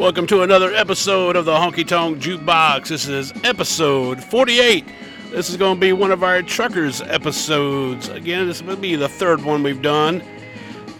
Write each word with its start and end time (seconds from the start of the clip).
Welcome 0.00 0.26
to 0.28 0.40
another 0.40 0.72
episode 0.72 1.36
of 1.36 1.44
the 1.44 1.52
Honky 1.52 1.86
Tonk 1.86 2.20
Jukebox. 2.20 2.88
This 2.88 3.06
is 3.06 3.34
episode 3.44 4.24
48. 4.24 4.86
This 5.28 5.50
is 5.50 5.58
going 5.58 5.74
to 5.74 5.80
be 5.80 5.92
one 5.92 6.10
of 6.10 6.24
our 6.24 6.40
truckers 6.40 7.02
episodes. 7.02 8.08
Again, 8.08 8.46
this 8.46 8.62
will 8.62 8.76
be 8.76 8.96
the 8.96 9.10
third 9.10 9.44
one 9.44 9.62
we've 9.62 9.82
done. 9.82 10.22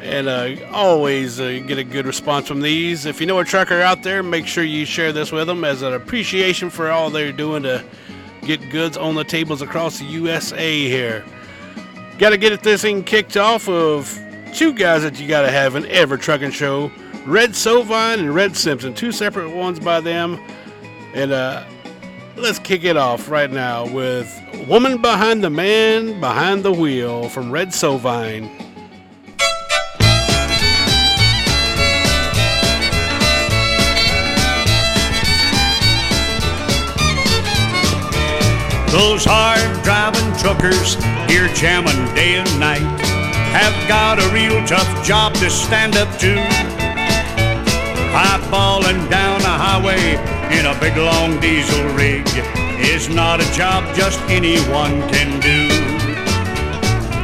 And 0.03 0.29
uh, 0.29 0.55
always 0.71 1.41
uh, 1.41 1.63
get 1.67 1.79
a 1.79 1.83
good 1.83 2.05
response 2.05 2.47
from 2.47 2.61
these. 2.61 3.07
If 3.07 3.23
you 3.23 3.27
know 3.27 3.39
a 3.39 3.45
trucker 3.45 3.81
out 3.81 4.03
there, 4.03 4.23
make 4.23 4.47
sure 4.47 4.65
you 4.65 4.85
share 4.85 5.15
this 5.15 5.33
with 5.33 5.47
them 5.47 5.65
as 5.65 5.81
an 5.81 5.95
appreciation 5.95 6.69
for 6.69 6.91
all 6.91 7.09
they're 7.09 7.33
doing 7.33 7.63
to 7.63 7.83
get 8.43 8.69
goods 8.69 8.99
on 8.99 9.15
the 9.15 9.25
tables 9.25 9.63
across 9.63 9.99
the 9.99 10.05
USA 10.05 10.79
here. 10.79 11.25
Got 12.19 12.31
to 12.31 12.37
get 12.37 12.63
this 12.63 12.83
thing 12.83 13.03
kicked 13.03 13.39
off 13.39 13.67
of 13.67 14.15
two 14.53 14.75
guys 14.75 15.05
that 15.05 15.19
you 15.19 15.27
got 15.27 15.41
to 15.41 15.51
have 15.51 15.75
in 15.75 15.87
every 15.87 16.19
trucking 16.19 16.51
show 16.51 16.93
Red 17.27 17.51
Sovine 17.51 18.19
and 18.19 18.35
Red 18.35 18.57
Simpson, 18.57 18.95
two 18.95 19.13
separate 19.13 19.55
ones 19.55 19.79
by 19.79 20.01
them. 20.01 20.39
And 21.15 21.33
uh, 21.33 21.65
let's 22.37 22.59
kick 22.59 22.85
it 22.85 22.97
off 22.97 23.29
right 23.29 23.51
now 23.51 23.87
with 23.87 24.29
Woman 24.67 25.03
Behind 25.03 25.45
the 25.45 25.51
Man 25.51 26.19
Behind 26.19 26.63
the 26.63 26.73
Wheel 26.73 27.29
from 27.29 27.51
Red 27.51 27.69
Sovine. 27.69 28.51
Those 38.91 39.25
hard 39.25 39.85
driving 39.85 40.37
truckers 40.39 40.95
here 41.31 41.47
jamming 41.55 42.15
day 42.15 42.37
and 42.37 42.59
night 42.59 43.01
have 43.53 43.89
got 43.89 44.19
a 44.19 44.35
real 44.35 44.67
tough 44.67 45.07
job 45.07 45.35
to 45.35 45.51
stand 45.51 45.97
up 45.97 46.19
to 46.19 46.80
Eyeballing 48.11 49.09
down 49.09 49.39
the 49.41 49.47
highway 49.47 50.19
in 50.59 50.67
a 50.67 50.75
big 50.81 50.97
long 50.97 51.39
diesel 51.39 51.85
rig 51.95 52.27
is 52.83 53.09
not 53.09 53.41
a 53.41 53.53
job 53.53 53.85
just 53.95 54.19
anyone 54.23 54.99
can 55.15 55.39
do. 55.39 55.69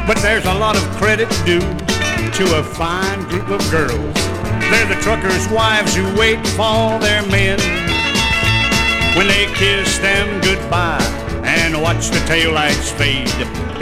But 0.07 0.15
there's 0.21 0.45
a 0.45 0.53
lot 0.53 0.77
of 0.77 0.83
credit 0.95 1.27
due 1.43 1.59
to 1.59 2.59
a 2.59 2.63
fine 2.63 3.19
group 3.27 3.49
of 3.49 3.59
girls. 3.69 4.15
They're 4.71 4.87
the 4.87 4.97
truckers' 5.01 5.49
wives 5.49 5.93
who 5.93 6.05
wait 6.17 6.39
for 6.55 6.97
their 7.03 7.21
men. 7.27 7.59
When 9.17 9.27
they 9.27 9.51
kiss 9.55 9.97
them 9.97 10.39
goodbye 10.39 11.03
and 11.43 11.81
watch 11.81 12.11
the 12.11 12.19
taillights 12.31 12.93
fade, 12.93 13.27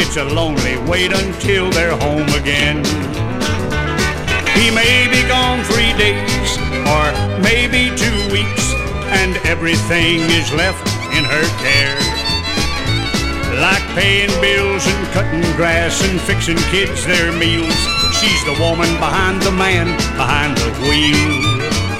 it's 0.01 0.17
a 0.17 0.23
lonely 0.23 0.77
wait 0.89 1.11
until 1.13 1.69
they're 1.69 1.95
home 1.97 2.29
again. 2.29 2.83
He 4.57 4.71
may 4.73 5.07
be 5.11 5.21
gone 5.27 5.63
three 5.65 5.93
days 5.99 6.34
or 6.85 7.05
maybe 7.41 7.89
two 7.95 8.19
weeks, 8.31 8.73
and 9.21 9.37
everything 9.45 10.21
is 10.37 10.51
left 10.53 10.85
in 11.17 11.23
her 11.23 11.47
care. 11.61 11.97
Like 13.59 13.83
paying 13.95 14.29
bills 14.41 14.85
and 14.85 15.07
cutting 15.13 15.45
grass 15.55 16.03
and 16.03 16.19
fixing 16.21 16.57
kids 16.69 17.05
their 17.05 17.31
meals, 17.31 17.75
she's 18.19 18.43
the 18.45 18.57
woman 18.59 18.91
behind 18.99 19.41
the 19.41 19.51
man 19.51 19.87
behind 20.17 20.57
the 20.57 20.71
wheel. 20.85 21.94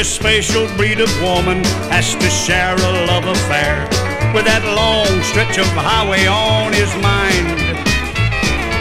This 0.00 0.14
special 0.14 0.66
breed 0.78 0.98
of 0.98 1.12
woman 1.20 1.62
has 1.92 2.14
to 2.14 2.30
share 2.30 2.72
a 2.72 2.92
love 3.04 3.26
affair 3.28 3.84
with 4.32 4.48
that 4.48 4.64
long 4.64 5.12
stretch 5.28 5.60
of 5.60 5.68
highway 5.76 6.24
on 6.24 6.72
his 6.72 6.88
mind. 7.04 7.84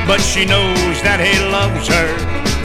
But 0.08 0.24
she 0.24 0.48
knows 0.48 0.96
that 1.04 1.20
he 1.20 1.36
loves 1.52 1.92
her 1.92 2.08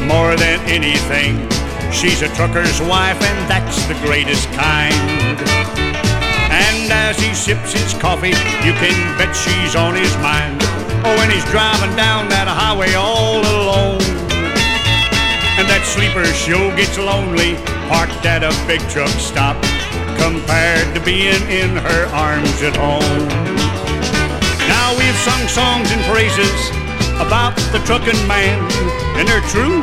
more 0.06 0.38
than 0.38 0.62
anything. 0.70 1.42
She's 1.90 2.22
a 2.22 2.30
trucker's 2.38 2.78
wife, 2.78 3.18
and 3.18 3.50
that's 3.50 3.82
the 3.90 3.98
greatest 4.06 4.46
kind. 4.54 5.34
And 6.54 6.86
as 6.94 7.18
he 7.18 7.34
sips 7.34 7.74
his 7.74 7.90
coffee, 7.98 8.38
you 8.62 8.70
can 8.78 8.94
bet 9.18 9.34
she's 9.34 9.74
on 9.74 9.98
his 9.98 10.14
mind. 10.22 10.62
Oh, 11.02 11.10
when 11.18 11.26
he's 11.26 11.44
driving 11.50 11.98
down 11.98 12.30
that 12.30 12.46
highway 12.46 12.94
all 12.94 13.42
alone. 13.42 14.03
And 15.64 15.72
that 15.72 15.88
sleeper 15.88 16.28
sure 16.36 16.76
gets 16.76 17.00
lonely 17.00 17.56
parked 17.88 18.20
at 18.28 18.44
a 18.44 18.52
big 18.68 18.84
truck 18.92 19.08
stop 19.16 19.56
compared 20.20 20.84
to 20.92 21.00
being 21.00 21.40
in 21.48 21.72
her 21.72 22.04
arms 22.12 22.60
at 22.60 22.76
home. 22.76 23.24
Now 24.68 24.92
we've 24.92 25.16
sung 25.24 25.40
songs 25.48 25.88
and 25.88 26.04
praises 26.04 26.52
about 27.16 27.56
the 27.72 27.80
trucking 27.88 28.20
man, 28.28 28.60
and 29.16 29.24
they're 29.24 29.48
true, 29.48 29.80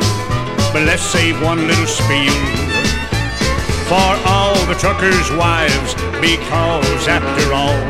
but 0.70 0.86
let's 0.86 1.02
save 1.02 1.42
one 1.42 1.66
little 1.66 1.90
spiel 1.90 2.38
for 3.90 4.14
all 4.30 4.54
the 4.70 4.78
truckers' 4.78 5.34
wives, 5.34 5.98
because 6.22 7.10
after 7.10 7.50
all, 7.50 7.82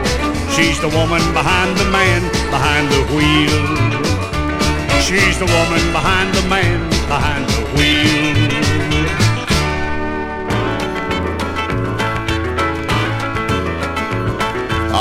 she's 0.57 0.81
the 0.81 0.89
woman 0.97 1.21
behind 1.37 1.77
the 1.77 1.89
man 1.93 2.25
behind 2.49 2.89
the 2.89 3.05
wheel. 3.13 3.53
She's 5.05 5.37
the 5.37 5.51
woman 5.61 5.85
behind 5.93 6.33
the 6.33 6.49
man 6.49 6.92
behind 7.13 7.45
the 7.57 7.63
wheel. 7.77 8.39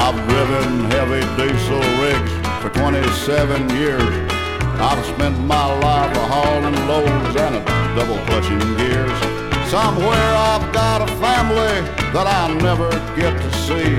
I've 0.04 0.20
driven 0.28 0.68
heavy 0.96 1.24
diesel 1.40 1.84
rigs 2.04 2.34
for 2.62 2.70
27 2.70 3.70
years. 3.82 4.14
I've 4.88 5.04
spent 5.14 5.40
my 5.40 5.68
life 5.88 6.14
a 6.24 6.26
hauling 6.34 6.80
loads 6.92 7.36
and 7.46 7.56
a 7.60 7.64
double 7.96 8.20
clutching 8.26 8.66
gears. 8.80 9.20
Somewhere 9.72 10.32
I've 10.52 10.68
got 10.74 11.00
a 11.08 11.10
family 11.26 11.76
that 12.16 12.28
I 12.28 12.44
never 12.68 12.90
get 13.16 13.34
to 13.46 13.52
see. 13.68 13.92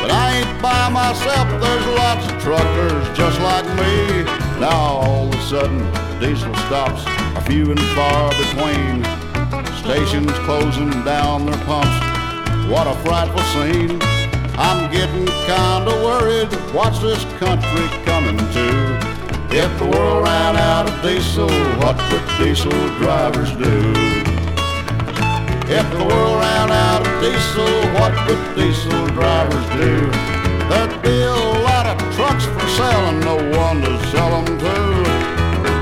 But 0.00 0.10
I 0.10 0.24
ain't 0.38 0.54
by 0.60 0.90
myself, 0.90 1.46
there's 1.62 1.86
lots 2.02 2.24
of 2.30 2.34
truckers 2.44 3.04
just 3.16 3.40
like 3.40 3.66
me. 3.80 4.24
Now 4.60 5.00
all 5.00 5.28
of 5.28 5.34
a 5.34 5.42
sudden, 5.52 6.05
diesel 6.20 6.54
stops 6.66 7.04
are 7.06 7.42
few 7.42 7.70
and 7.70 7.80
far 7.94 8.30
between. 8.30 9.04
Stations 9.84 10.32
closing 10.44 10.90
down 11.04 11.46
their 11.46 11.58
pumps. 11.64 11.98
What 12.70 12.86
a 12.86 12.94
frightful 13.04 13.42
scene. 13.52 13.98
I'm 14.58 14.90
getting 14.90 15.26
kinda 15.46 15.92
worried. 16.04 16.52
What's 16.72 17.00
this 17.00 17.22
country 17.38 17.86
coming 18.04 18.38
to? 18.38 19.16
If 19.50 19.78
the 19.78 19.86
world 19.86 20.24
ran 20.24 20.56
out 20.56 20.88
of 20.88 21.02
diesel, 21.02 21.50
what 21.80 21.96
would 22.10 22.26
diesel 22.38 22.72
drivers 22.98 23.52
do? 23.52 23.76
If 25.68 25.86
the 25.92 26.04
world 26.04 26.40
ran 26.40 26.70
out 26.70 27.06
of 27.06 27.12
diesel, 27.20 27.72
what 27.98 28.12
would 28.26 28.42
diesel 28.56 29.06
drivers 29.08 29.66
do? 29.80 30.10
There'd 30.68 31.02
be 31.02 31.20
a 31.22 31.34
lot 31.68 31.86
of 31.86 31.96
trucks 32.16 32.44
for 32.44 32.68
selling, 32.78 33.20
no 33.20 33.36
one 33.58 33.82
to 33.82 34.06
sell 34.10 34.42
them 34.42 34.58
to. 34.58 35.05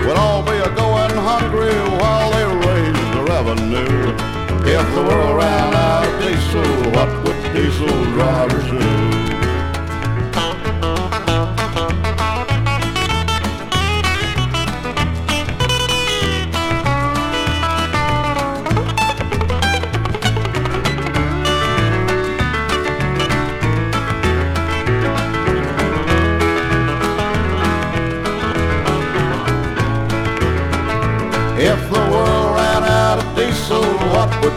We'd 0.05 0.19
all 0.19 0.43
be 0.43 0.53
a 0.53 0.69
going 0.77 1.17
hungry 1.17 1.73
while 1.99 2.31
they 2.31 2.45
raise 2.69 3.15
the 3.15 3.25
revenue. 3.25 4.13
If 4.67 4.95
the 4.95 5.03
world 5.03 5.39
ran 5.39 5.73
out 5.73 6.07
of 6.07 6.21
diesel, 6.21 6.93
what 6.93 7.09
would 7.25 7.55
diesel 7.55 8.05
drivers 8.13 8.71
do? 8.71 9.14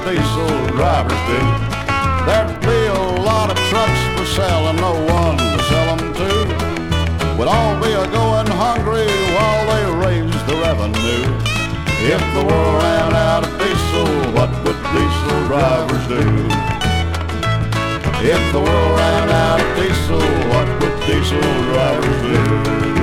Diesel 0.07 0.47
drivers 0.79 1.19
do? 1.27 1.39
There'd 2.27 2.61
be 2.61 2.79
a 2.87 3.03
lot 3.27 3.51
of 3.51 3.57
trucks 3.67 4.01
for 4.15 4.25
sale 4.25 4.69
and 4.69 4.79
no 4.79 4.93
one 5.03 5.35
to 5.37 5.59
sell 5.67 5.97
them 5.97 6.13
to. 6.19 6.31
We'd 7.37 7.49
all 7.49 7.75
be 7.83 7.91
a 7.91 8.07
going 8.07 8.47
hungry 8.47 9.11
while 9.35 9.63
they 9.71 9.83
raise 10.05 10.41
the 10.47 10.55
revenue. 10.67 11.27
If 12.15 12.21
the 12.35 12.43
world 12.47 12.75
ran 12.83 13.13
out 13.15 13.43
of 13.43 13.51
diesel, 13.59 14.07
what 14.31 14.51
would 14.63 14.79
diesel 14.95 15.39
drivers 15.51 16.05
do? 16.07 16.23
If 18.23 18.41
the 18.53 18.61
world 18.61 18.91
ran 18.99 19.29
out 19.29 19.59
of 19.59 19.69
diesel, 19.75 20.23
what 20.51 20.67
would 20.79 20.97
diesel 21.05 21.41
drivers 21.73 22.21
do? 22.21 22.96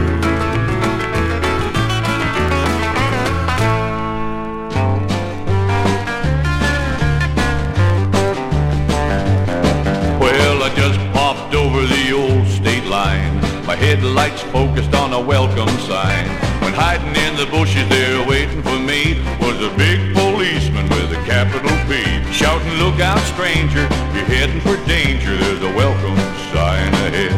Lights 13.81 14.43
focused 14.55 14.95
on 14.95 15.13
a 15.13 15.21
welcome 15.21 15.69
sign. 15.83 16.29
When 16.63 16.73
hiding 16.73 17.11
in 17.27 17.35
the 17.35 17.47
bushes 17.51 17.89
there 17.89 18.25
waiting 18.27 18.63
for 18.63 18.79
me 18.79 19.19
was 19.43 19.59
a 19.61 19.75
big 19.77 20.15
policeman 20.15 20.89
with 20.91 21.11
a 21.11 21.23
capital 21.27 21.75
P. 21.91 21.99
Shouting, 22.33 22.79
look 22.79 23.01
out 23.01 23.19
stranger, 23.35 23.83
you're 24.15 24.31
heading 24.31 24.61
for 24.61 24.77
danger, 24.87 25.37
there's 25.37 25.63
a 25.63 25.75
welcome 25.75 26.15
sign 26.55 26.93
ahead. 27.11 27.35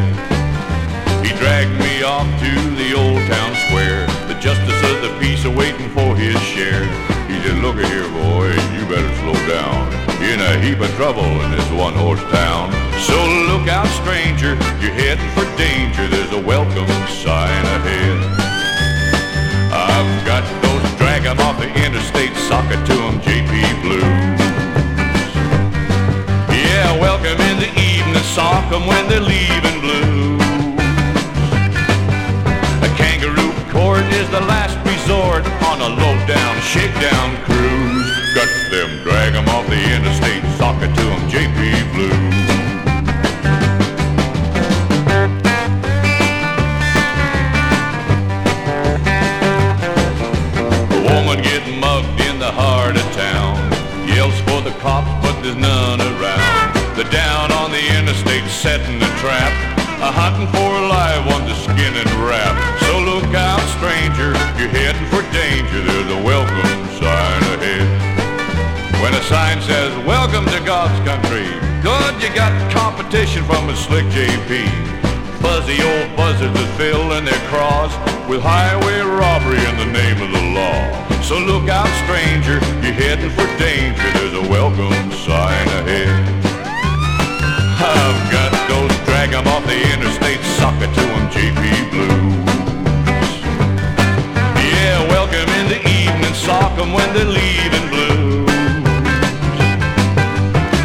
He 1.25 1.33
dragged 1.41 1.73
me 1.79 2.03
off 2.03 2.29
to 2.39 2.51
the 2.77 2.93
old 2.93 3.25
town 3.25 3.55
square, 3.67 4.05
the 4.29 4.37
justice 4.39 4.81
of 4.93 5.01
the 5.01 5.17
peace 5.19 5.43
awaiting 5.43 5.89
for 5.89 6.15
his 6.15 6.37
share. 6.53 6.85
He 7.25 7.41
said, 7.41 7.57
look 7.65 7.81
here 7.81 8.07
boy, 8.13 8.53
you 8.77 8.85
better 8.85 9.13
slow 9.25 9.37
down. 9.49 9.89
You're 10.21 10.37
in 10.37 10.41
a 10.41 10.61
heap 10.61 10.79
of 10.81 10.91
trouble 10.95 11.25
in 11.25 11.51
this 11.51 11.69
one-horse 11.71 12.21
town. 12.29 12.86
So 13.05 13.13
look 13.49 13.67
out, 13.67 13.87
stranger, 14.01 14.55
you're 14.81 14.91
heading 14.91 15.29
for 15.35 15.45
danger. 15.55 16.07
There's 16.07 16.31
a 16.33 16.39
welcome 16.39 16.87
sign 17.07 17.63
ahead. 17.77 18.17
I've 19.71 20.25
got 20.25 20.43
those 20.63 20.97
drag 20.97 21.25
'em 21.25 21.39
off 21.39 21.59
the 21.59 21.69
interstate, 21.85 22.35
sock 22.49 22.65
it 22.71 22.83
to 22.87 22.93
'em, 22.93 23.21
JP 23.21 23.53
Blues. 23.83 24.41
Yeah, 26.49 26.91
welcome 26.99 27.39
in 27.49 27.59
the 27.59 27.71
evening, 27.79 28.23
sock 28.35 28.71
'em 28.73 28.85
when 28.87 29.07
they're 29.09 29.19
leaving 29.21 29.79
blues. 29.79 30.41
A 32.81 32.89
kangaroo 32.97 33.53
court 33.71 34.05
is 34.19 34.27
the 34.29 34.41
last 34.41 34.77
resort 34.85 35.45
on 35.69 35.81
a 35.81 35.89
low-down, 36.01 36.55
shakedown 36.61 37.37
cruise. 37.45 38.11
Got 38.33 38.49
them, 38.71 38.89
drag 39.03 39.35
'em 39.35 39.47
off 39.49 39.67
the 39.67 39.81
interstate, 39.95 40.43
sock 40.57 40.81
it 40.81 40.93
to 40.95 41.03
'em, 41.13 41.29
JP 41.29 41.83
Blues. 41.93 42.46
There's 55.47 55.63
none 55.63 56.01
around. 56.01 56.75
They're 56.99 57.07
down 57.07 57.53
on 57.55 57.71
the 57.71 57.79
interstate 57.79 58.43
setting 58.51 58.99
a 58.99 59.11
trap. 59.23 59.47
A 60.03 60.11
hunting 60.11 60.51
for 60.51 60.67
a 60.75 60.83
live 60.91 61.23
one 61.23 61.47
to 61.47 61.55
skin 61.55 61.95
and 61.95 62.11
wrap. 62.19 62.51
So 62.83 62.99
look 62.99 63.31
out, 63.31 63.63
stranger, 63.79 64.35
you're 64.59 64.67
heading 64.67 65.07
for 65.07 65.23
danger. 65.31 65.79
There's 65.87 66.11
a 66.11 66.19
welcome 66.19 66.67
sign 66.99 67.41
ahead. 67.55 67.87
When 68.99 69.15
a 69.15 69.23
sign 69.23 69.63
says, 69.63 69.95
welcome 70.03 70.43
to 70.51 70.59
God's 70.67 70.99
country, 71.07 71.47
good, 71.79 72.13
you 72.19 72.27
got 72.35 72.51
competition 72.75 73.45
from 73.47 73.69
a 73.69 73.75
slick 73.75 74.03
JP. 74.11 74.67
Fuzzy 75.39 75.79
old 75.79 76.11
buzzards 76.19 76.59
that 76.59 76.75
fill 76.75 77.15
in 77.15 77.23
their 77.23 77.43
cross 77.47 77.95
with 78.27 78.43
highway 78.43 78.99
robbery 78.99 79.63
in 79.63 79.79
the 79.79 79.91
name 79.95 80.19
of 80.19 80.27
the 80.27 80.43
law. 80.59 81.07
So 81.23 81.39
look 81.39 81.67
out, 81.67 81.87
stranger, 82.07 82.59
you're 82.79 82.95
heading 82.95 83.31
for 83.31 83.47
danger. 83.59 84.07
There's 84.15 84.33
a 84.33 84.46
welcome 84.67 85.11
sign 85.11 85.67
ahead. 85.79 86.09
I've 87.79 88.31
got 88.31 88.51
those 88.67 88.91
drag 89.05 89.31
'em 89.31 89.47
off 89.47 89.65
the 89.65 89.79
interstate, 89.93 90.43
sock 90.57 90.75
it 90.81 90.93
to 90.93 91.03
'em, 91.15 91.29
JP 91.35 91.63
Blues. 91.91 93.31
Yeah, 94.71 94.97
welcome 95.15 95.49
in 95.59 95.67
the 95.69 95.81
evening, 95.99 96.33
sock 96.33 96.77
'em 96.77 96.91
when 96.91 97.13
they're 97.13 97.33
leaving 97.41 97.87
blues. 97.93 98.49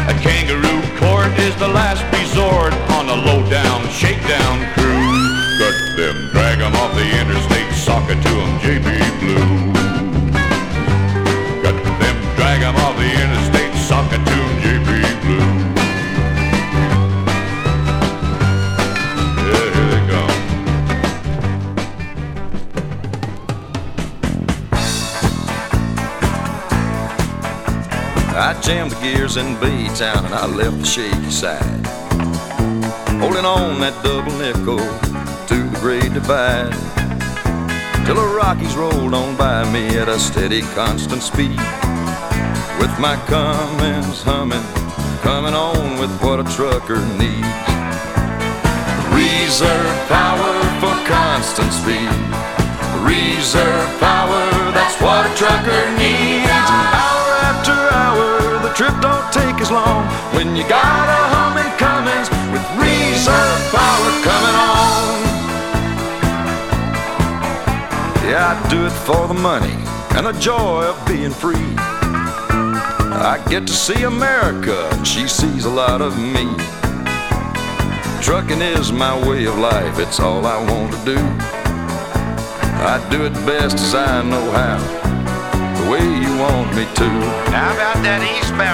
A 0.07 0.15
kangaroo 0.25 0.81
court 1.01 1.37
is 1.39 1.55
the 1.55 1.67
last 1.67 2.03
resort 2.13 2.73
on 2.97 3.09
a 3.09 3.17
low-down, 3.27 3.81
shakedown 3.91 4.57
cruise. 4.75 5.59
Got 5.59 5.75
them, 5.97 6.29
drag 6.31 6.61
'em 6.61 6.73
off 6.81 6.93
the 6.95 7.07
interstate, 7.21 7.71
sock 7.85 8.09
it 8.09 8.21
to 8.27 8.33
'em, 8.43 8.53
JP 8.63 8.87
Blues. 9.19 9.52
Gears 29.33 29.37
in 29.37 29.59
B-Town 29.59 30.25
and 30.25 30.33
I 30.33 30.45
left 30.45 30.79
the 30.79 30.85
shaky 30.85 31.31
side. 31.31 31.85
Holding 33.19 33.45
on 33.45 33.79
that 33.79 33.93
double 34.03 34.31
nickel 34.37 34.77
to 35.47 35.69
the 35.69 35.79
great 35.79 36.13
divide. 36.13 36.73
Till 38.05 38.15
the 38.15 38.35
Rockies 38.35 38.75
rolled 38.75 39.13
on 39.13 39.35
by 39.37 39.63
me 39.71 39.97
at 39.97 40.09
a 40.09 40.19
steady, 40.19 40.61
constant 40.73 41.21
speed. 41.21 41.57
With 42.79 42.93
my 42.99 43.15
Cummins 43.27 44.21
humming, 44.23 44.63
coming 45.21 45.53
on 45.53 45.99
with 45.99 46.11
what 46.21 46.39
a 46.39 46.45
trucker 46.55 46.99
needs. 47.17 47.47
Reserve 49.13 49.97
power 50.09 50.53
for 50.81 50.95
constant 51.07 51.71
speed. 51.71 52.11
Reserve 53.01 53.89
power, 53.99 54.43
that's 54.73 54.99
what 55.01 55.25
a 55.25 55.31
trucker 55.35 55.83
needs. 55.97 56.49
Hour 56.49 57.25
after 57.49 57.77
hour, 57.95 58.59
the 58.67 58.73
trip 58.73 58.95
don't 59.01 59.22
long 59.73 60.05
when 60.35 60.55
you 60.55 60.63
got 60.69 61.05
a 61.09 61.21
humming 61.33 61.73
Cummins 61.81 62.29
with 62.53 62.65
reserve 62.77 63.61
power 63.73 64.11
coming 64.21 64.57
on. 64.61 65.13
Yeah, 68.29 68.53
I 68.53 68.69
do 68.69 68.85
it 68.85 68.95
for 69.07 69.27
the 69.27 69.33
money 69.33 69.75
and 70.15 70.27
the 70.27 70.33
joy 70.39 70.85
of 70.85 70.97
being 71.07 71.31
free. 71.31 71.73
I 73.15 73.43
get 73.49 73.65
to 73.67 73.73
see 73.73 74.03
America, 74.03 74.89
and 74.93 75.07
she 75.07 75.27
sees 75.27 75.65
a 75.65 75.69
lot 75.69 76.01
of 76.01 76.17
me. 76.17 76.45
Trucking 78.21 78.61
is 78.61 78.91
my 78.91 79.15
way 79.27 79.45
of 79.45 79.57
life, 79.57 79.99
it's 79.99 80.19
all 80.19 80.45
I 80.45 80.57
want 80.69 80.93
to 80.93 80.99
do. 81.05 81.19
I 82.85 82.95
do 83.09 83.25
it 83.25 83.33
best 83.45 83.75
as 83.75 83.95
I 83.95 84.23
know 84.23 84.45
how, 84.51 84.77
the 85.77 85.91
way 85.91 86.03
you 86.03 86.31
want 86.37 86.75
me 86.75 86.85
to. 86.99 87.09
How 87.53 87.73
about 87.73 87.99
that 88.03 88.21
eastbound 88.23 88.72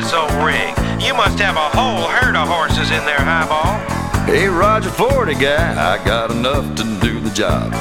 doors 0.00 0.12
off 0.12 0.30
this 0.30 0.36
old 0.36 0.44
rig? 0.44 1.02
You 1.02 1.14
must 1.14 1.38
have 1.38 1.56
a 1.56 1.68
whole 1.76 2.08
herd 2.08 2.36
of 2.36 2.48
horses 2.48 2.90
in 2.90 3.04
there, 3.04 3.20
Highball. 3.20 3.78
Hey, 4.26 4.48
Roger 4.48 4.90
40 4.90 5.34
guy, 5.34 5.94
I 5.94 6.04
got 6.04 6.30
enough 6.30 6.74
to 6.76 6.84
do 7.00 7.20
the 7.20 7.30
job. 7.30 7.72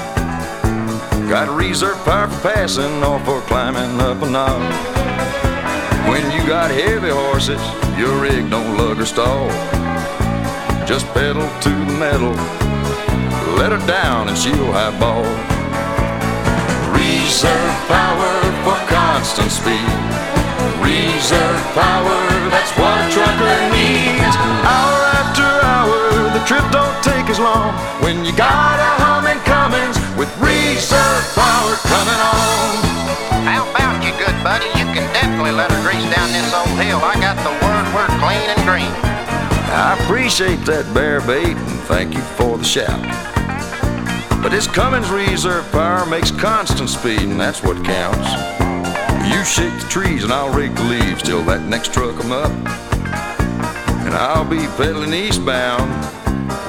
Got 1.30 1.50
reserve 1.50 1.98
power 2.06 2.28
for 2.28 2.54
passing 2.54 3.04
or 3.04 3.20
for 3.22 3.42
climbing 3.42 4.00
up 4.00 4.22
a 4.22 4.30
knob. 4.30 4.62
When 6.08 6.24
you 6.32 6.46
got 6.48 6.70
heavy 6.70 7.10
horses, 7.10 7.62
your 7.98 8.22
rig 8.22 8.50
don't 8.50 8.78
lug 8.78 9.00
or 9.00 9.06
stall. 9.06 9.50
Just 10.86 11.08
pedal 11.14 11.48
to 11.62 11.70
the 11.70 11.98
metal, 11.98 12.36
let 13.58 13.72
her 13.72 13.88
down 13.88 14.28
and 14.28 14.38
she'll 14.38 14.72
highball. 14.72 15.26
Reserve 16.94 17.88
power 17.88 18.42
for 18.64 18.78
constant 18.94 19.52
speed. 19.52 20.45
Reserve 20.86 21.64
power, 21.74 22.22
that's 22.54 22.70
what 22.78 22.94
a 23.02 23.10
trucker 23.10 23.58
needs. 23.74 24.36
Hour 24.62 25.02
after 25.18 25.50
hour, 25.66 26.30
the 26.30 26.44
trip 26.46 26.62
don't 26.70 26.94
take 27.02 27.26
as 27.26 27.40
long 27.40 27.74
when 28.06 28.24
you 28.24 28.30
got 28.38 28.78
a 28.78 28.92
humming 29.02 29.42
Cummins 29.50 29.98
with 30.14 30.30
reserve 30.38 31.26
power 31.34 31.74
coming 31.90 32.22
on. 32.22 32.78
How 33.50 33.66
about 33.74 33.98
you, 34.06 34.14
good 34.22 34.38
buddy? 34.46 34.70
You 34.78 34.86
can 34.94 35.10
definitely 35.12 35.52
let 35.58 35.72
her 35.74 35.82
grease 35.82 36.06
down 36.14 36.30
this 36.30 36.54
old 36.54 36.78
hill. 36.78 37.02
I 37.02 37.18
got 37.18 37.36
the 37.42 37.54
word 37.66 37.86
we're 37.90 38.14
clean 38.22 38.46
and 38.46 38.62
green. 38.62 38.94
I 39.74 39.98
appreciate 40.00 40.62
that 40.70 40.86
bear 40.94 41.20
bait 41.22 41.58
and 41.58 41.80
thank 41.90 42.14
you 42.14 42.22
for 42.38 42.58
the 42.58 42.64
shout. 42.64 43.02
But 44.44 44.50
this 44.50 44.68
Cummins 44.68 45.10
reserve 45.10 45.66
power 45.72 46.06
makes 46.06 46.30
constant 46.30 46.90
speed, 46.90 47.22
and 47.22 47.42
that's 47.42 47.64
what 47.64 47.84
counts. 47.84 48.30
You 49.28 49.44
shake 49.44 49.74
the 49.80 49.88
trees 49.90 50.24
and 50.24 50.32
I'll 50.32 50.54
rake 50.54 50.76
the 50.76 50.84
leaves 50.84 51.24
till 51.24 51.44
that 51.46 51.62
next 51.64 51.94
truck 51.94 52.16
come 52.18 52.32
up. 52.32 52.52
And 54.06 54.14
I'll 54.14 54.46
be 54.46 54.68
pedaling 54.78 55.14
eastbound 55.14 55.90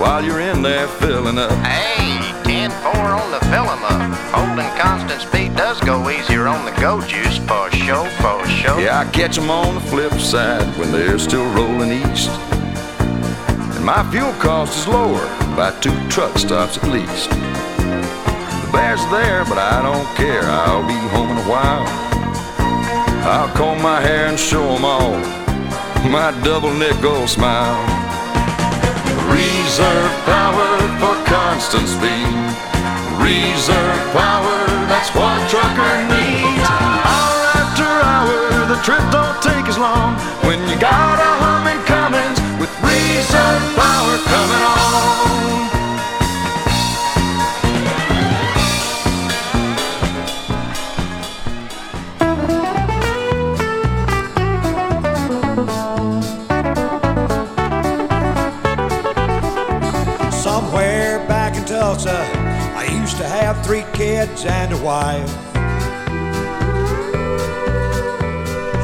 while 0.01 0.25
you're 0.25 0.41
in 0.41 0.63
there 0.63 0.89
filling 0.89 1.39
up. 1.39 1.53
Hey, 1.65 2.19
10-4 2.45 3.15
on 3.23 3.31
the 3.31 3.41
fill 3.47 3.69
'em 3.69 3.85
up. 3.85 4.19
Holding 4.33 4.71
constant 4.79 5.21
speed 5.21 5.55
does 5.55 5.81
go 5.81 6.09
easier 6.11 6.49
on 6.49 6.65
the 6.65 6.73
go 6.81 7.01
juice 7.03 7.39
for 7.47 7.71
sure, 7.71 8.09
for 8.21 8.47
sure. 8.49 8.81
Yeah, 8.81 9.01
I 9.01 9.05
catch 9.07 9.39
'em 9.39 9.51
on 9.51 9.75
the 9.75 9.81
flip 9.83 10.13
side 10.19 10.67
when 10.79 10.93
they're 10.93 11.19
still 11.19 11.47
rolling 11.51 11.93
east. 11.93 12.31
And 13.77 13.85
my 13.85 14.03
fuel 14.11 14.33
cost 14.39 14.79
is 14.79 14.89
lower 14.89 15.27
by 15.57 15.73
two 15.81 15.97
truck 16.09 16.39
stops 16.39 16.79
at 16.79 16.89
least. 16.89 17.31
The 17.31 18.69
bear's 18.73 19.05
there, 19.11 19.45
but 19.45 19.59
I 19.59 19.83
don't 19.83 20.09
care. 20.17 20.45
I'll 20.45 20.83
be 20.83 21.01
home 21.15 21.31
in 21.31 21.39
a 21.39 21.49
while. 21.49 22.16
I'll 23.29 23.49
comb 23.57 23.83
my 23.83 24.01
hair 24.01 24.27
and 24.27 24.39
show 24.39 24.63
'em 24.77 24.85
all 24.85 25.19
my 26.17 26.31
double 26.45 26.73
nickel 26.73 27.27
smile. 27.27 27.77
Reserve 29.29 30.13
power 30.25 30.71
for 31.01 31.17
constant 31.35 31.89
speed. 31.89 32.35
Reserve 33.19 34.01
power, 34.13 34.46
kids 64.27 64.45
and 64.45 64.73
a 64.73 64.79
wife. 64.79 65.31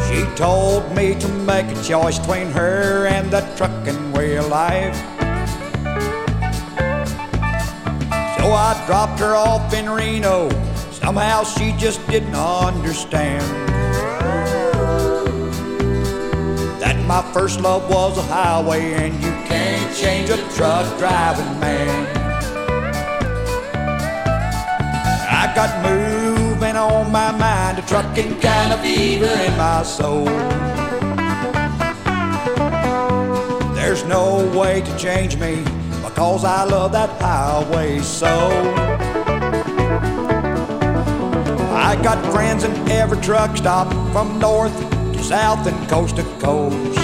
She 0.08 0.24
told 0.36 0.94
me 0.94 1.14
to 1.18 1.28
make 1.28 1.66
a 1.66 1.82
choice 1.82 2.18
between 2.18 2.50
her 2.50 3.06
and 3.06 3.30
the 3.30 3.40
trucking 3.56 4.12
way 4.12 4.36
of 4.36 4.48
life. 4.48 4.96
So 8.36 8.52
I 8.52 8.82
dropped 8.86 9.20
her 9.20 9.34
off 9.34 9.72
in 9.74 9.88
Reno. 9.88 10.48
Somehow 10.90 11.44
she 11.44 11.72
just 11.72 12.06
didn't 12.08 12.34
understand 12.34 13.42
that 16.80 16.96
my 17.06 17.22
first 17.32 17.60
love 17.60 17.88
was 17.90 18.18
a 18.18 18.22
highway 18.22 18.92
and 18.94 19.14
you 19.14 19.30
can't 19.48 19.96
change 19.96 20.30
a 20.30 20.36
truck 20.54 20.86
driving 20.98 21.60
man. 21.60 22.21
I 25.52 25.54
got 25.54 25.82
moving 25.82 26.76
on 26.76 27.12
my 27.12 27.30
mind, 27.30 27.78
a 27.78 27.82
trucking 27.82 28.40
kind 28.40 28.72
of 28.72 28.80
fever 28.80 29.26
in 29.26 29.54
my 29.58 29.82
soul. 29.82 30.24
There's 33.74 34.02
no 34.04 34.50
way 34.58 34.80
to 34.80 34.96
change 34.96 35.36
me 35.36 35.62
because 36.02 36.46
I 36.46 36.64
love 36.64 36.92
that 36.92 37.10
highway 37.20 37.98
so. 37.98 38.30
I 41.70 42.00
got 42.02 42.32
friends 42.32 42.64
in 42.64 42.72
every 42.88 43.20
truck 43.20 43.54
stop 43.54 43.92
from 44.10 44.38
north 44.38 44.74
to 45.12 45.22
south 45.22 45.66
and 45.66 45.88
coast 45.90 46.16
to 46.16 46.22
coast. 46.40 46.98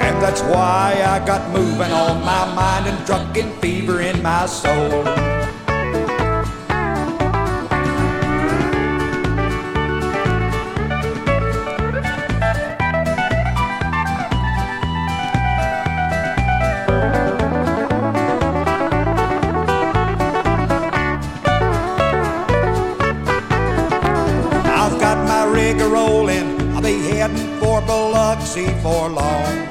And 0.00 0.22
that's 0.22 0.40
why 0.40 0.98
I 1.06 1.22
got 1.26 1.50
moving 1.50 1.92
on 1.92 2.24
my 2.24 2.54
mind 2.54 2.86
and 2.86 3.06
trucking 3.06 3.60
fever 3.60 4.00
in 4.00 4.22
my 4.22 4.46
soul. 4.46 5.31
Biloxi 28.54 28.82
for 28.82 29.08
long. 29.08 29.68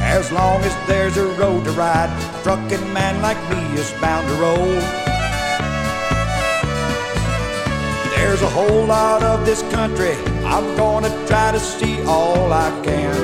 As 0.00 0.30
long 0.32 0.62
as 0.62 0.74
there's 0.86 1.16
a 1.16 1.26
road 1.38 1.64
to 1.64 1.72
ride, 1.72 2.08
a 2.08 2.42
trucking 2.42 2.92
man 2.92 3.20
like 3.20 3.38
me 3.50 3.78
is 3.78 3.90
bound 4.00 4.26
to 4.28 4.34
roll. 4.34 4.72
There's 8.16 8.42
a 8.42 8.48
whole 8.48 8.86
lot 8.86 9.22
of 9.22 9.44
this 9.44 9.62
country. 9.72 10.14
I'm 10.44 10.76
gonna 10.76 11.10
try 11.26 11.52
to 11.52 11.60
see 11.60 12.02
all 12.04 12.52
I 12.52 12.70
can. 12.82 13.14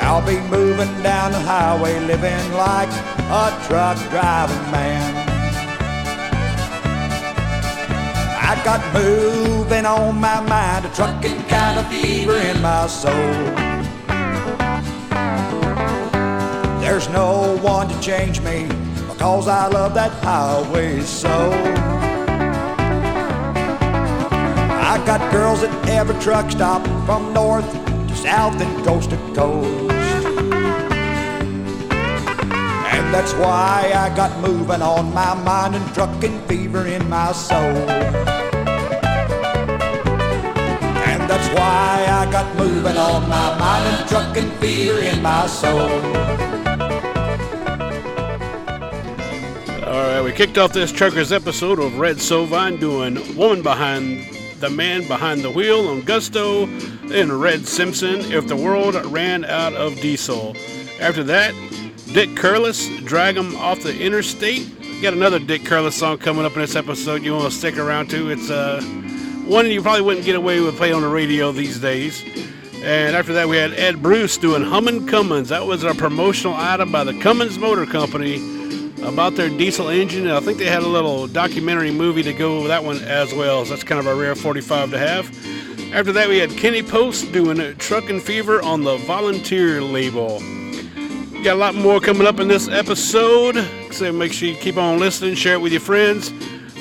I'll 0.00 0.26
be 0.26 0.40
moving 0.48 1.02
down 1.02 1.32
the 1.32 1.40
highway, 1.40 2.00
living 2.00 2.52
like 2.54 2.90
a 3.30 3.66
truck 3.66 3.98
driving 4.10 4.72
man. 4.72 5.17
Got 8.68 8.92
moving 8.92 9.86
on 9.86 10.20
my 10.20 10.40
mind, 10.42 10.84
a 10.84 10.90
trucking 10.90 11.42
kind 11.44 11.78
of 11.80 11.88
fever 11.88 12.36
in 12.36 12.60
my 12.60 12.86
soul. 12.86 13.14
There's 16.78 17.08
no 17.08 17.56
one 17.62 17.88
to 17.88 17.98
change 18.02 18.42
me 18.42 18.68
because 19.08 19.48
I 19.48 19.68
love 19.68 19.94
that 19.94 20.12
highway 20.22 21.00
so. 21.00 21.50
I 24.92 25.02
got 25.06 25.32
girls 25.32 25.62
at 25.62 25.88
every 25.88 26.20
truck 26.20 26.50
stop 26.50 26.86
from 27.06 27.32
north 27.32 27.72
to 27.72 28.16
south 28.16 28.60
and 28.60 28.84
coast 28.84 29.08
to 29.08 29.16
coast. 29.34 29.94
And 32.92 33.14
that's 33.14 33.32
why 33.32 33.92
I 33.94 34.14
got 34.14 34.38
moving 34.46 34.82
on 34.82 35.14
my 35.14 35.32
mind 35.32 35.74
and 35.74 35.94
trucking 35.94 36.46
fever 36.48 36.86
in 36.86 37.08
my 37.08 37.32
soul. 37.32 38.27
I 42.18 42.28
got 42.32 42.56
moving 42.56 42.96
on 42.96 43.28
my 43.28 43.56
mind 43.60 43.86
and 43.94 44.08
trucking 44.08 44.50
fever 44.58 44.98
in 44.98 45.22
my 45.22 45.46
soul. 45.46 45.88
All 49.86 50.02
right, 50.02 50.20
we 50.20 50.32
kicked 50.32 50.58
off 50.58 50.72
this 50.72 50.90
Truckers 50.90 51.30
episode 51.30 51.78
of 51.78 51.96
Red 51.96 52.16
Sovine 52.16 52.80
doing 52.80 53.36
Woman 53.36 53.62
Behind 53.62 54.28
the 54.58 54.68
Man 54.68 55.06
Behind 55.06 55.42
the 55.42 55.50
Wheel 55.52 55.86
on 55.86 56.00
Gusto 56.00 56.66
and 56.66 57.40
Red 57.40 57.68
Simpson 57.68 58.16
If 58.32 58.48
the 58.48 58.56
World 58.56 58.96
Ran 59.06 59.44
Out 59.44 59.74
of 59.74 59.94
Diesel. 60.00 60.56
After 60.98 61.22
that, 61.22 61.54
Dick 62.12 62.30
Curless, 62.30 62.88
him 63.36 63.54
Off 63.54 63.84
the 63.84 63.96
Interstate. 63.96 64.66
Got 65.02 65.12
another 65.12 65.38
Dick 65.38 65.62
Curless 65.62 65.92
song 65.92 66.18
coming 66.18 66.44
up 66.44 66.54
in 66.54 66.62
this 66.62 66.74
episode 66.74 67.22
you 67.22 67.34
want 67.34 67.52
to 67.52 67.56
stick 67.56 67.78
around 67.78 68.10
to. 68.10 68.30
It's 68.30 68.50
uh, 68.50 68.82
one 69.48 69.66
you 69.70 69.80
probably 69.80 70.02
wouldn't 70.02 70.26
get 70.26 70.36
away 70.36 70.60
with 70.60 70.76
playing 70.76 70.94
on 70.94 71.02
the 71.02 71.08
radio 71.08 71.52
these 71.52 71.80
days. 71.80 72.22
And 72.82 73.16
after 73.16 73.32
that, 73.32 73.48
we 73.48 73.56
had 73.56 73.72
Ed 73.72 74.02
Bruce 74.02 74.36
doing 74.36 74.62
Hummin' 74.62 75.06
Cummins. 75.06 75.48
That 75.48 75.66
was 75.66 75.84
our 75.84 75.94
promotional 75.94 76.54
item 76.54 76.92
by 76.92 77.02
the 77.02 77.18
Cummins 77.20 77.58
Motor 77.58 77.86
Company 77.86 78.36
about 79.02 79.36
their 79.36 79.48
diesel 79.48 79.88
engine. 79.88 80.26
And 80.26 80.32
I 80.32 80.40
think 80.40 80.58
they 80.58 80.66
had 80.66 80.82
a 80.82 80.88
little 80.88 81.26
documentary 81.26 81.90
movie 81.90 82.22
to 82.22 82.32
go 82.32 82.58
with 82.58 82.68
that 82.68 82.84
one 82.84 82.98
as 82.98 83.32
well. 83.32 83.64
So 83.64 83.70
that's 83.70 83.84
kind 83.84 83.98
of 83.98 84.06
a 84.06 84.14
rare 84.14 84.34
45 84.34 84.90
to 84.90 84.98
have. 84.98 85.26
After 85.92 86.12
that, 86.12 86.28
we 86.28 86.38
had 86.38 86.50
Kenny 86.50 86.82
Post 86.82 87.32
doing 87.32 87.56
Truckin' 87.76 88.20
Fever 88.20 88.62
on 88.62 88.84
the 88.84 88.98
Volunteer 88.98 89.80
label. 89.80 90.40
Got 91.42 91.54
a 91.54 91.54
lot 91.54 91.74
more 91.74 92.00
coming 92.00 92.26
up 92.26 92.38
in 92.38 92.48
this 92.48 92.68
episode. 92.68 93.66
So 93.92 94.12
make 94.12 94.32
sure 94.32 94.48
you 94.48 94.56
keep 94.56 94.76
on 94.76 94.98
listening, 94.98 95.34
share 95.34 95.54
it 95.54 95.60
with 95.60 95.72
your 95.72 95.80
friends. 95.80 96.32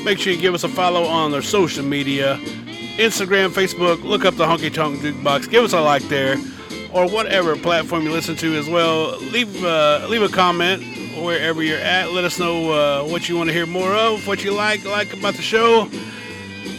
Make 0.08 0.20
sure 0.20 0.32
you 0.32 0.40
give 0.40 0.54
us 0.54 0.64
a 0.64 0.70
follow 0.70 1.04
on 1.04 1.32
their 1.32 1.42
social 1.42 1.84
media 1.84 2.38
Instagram, 2.96 3.50
Facebook. 3.50 4.02
Look 4.06 4.24
up 4.24 4.36
the 4.36 4.46
Honky 4.46 4.74
Tonk 4.74 5.02
Jukebox. 5.02 5.50
Give 5.50 5.66
us 5.66 5.74
a 5.74 5.82
like 5.82 6.02
there, 6.04 6.38
or 6.94 7.10
whatever 7.10 7.58
platform 7.58 8.04
you 8.04 8.12
listen 8.14 8.38
to 8.38 8.56
as 8.56 8.70
well. 8.70 9.18
Leave 9.18 9.66
uh, 9.66 10.08
leave 10.10 10.22
a 10.22 10.30
comment 10.30 10.82
wherever 11.22 11.62
you're 11.62 11.78
at. 11.80 12.14
Let 12.14 12.24
us 12.24 12.40
know 12.40 12.72
uh, 12.72 13.04
what 13.04 13.28
you 13.28 13.36
want 13.36 13.50
to 13.50 13.54
hear 13.54 13.66
more 13.66 13.94
of, 13.94 14.26
what 14.26 14.46
you 14.46 14.54
like 14.54 14.86
like 14.86 15.12
about 15.12 15.34
the 15.34 15.42
show, 15.42 15.90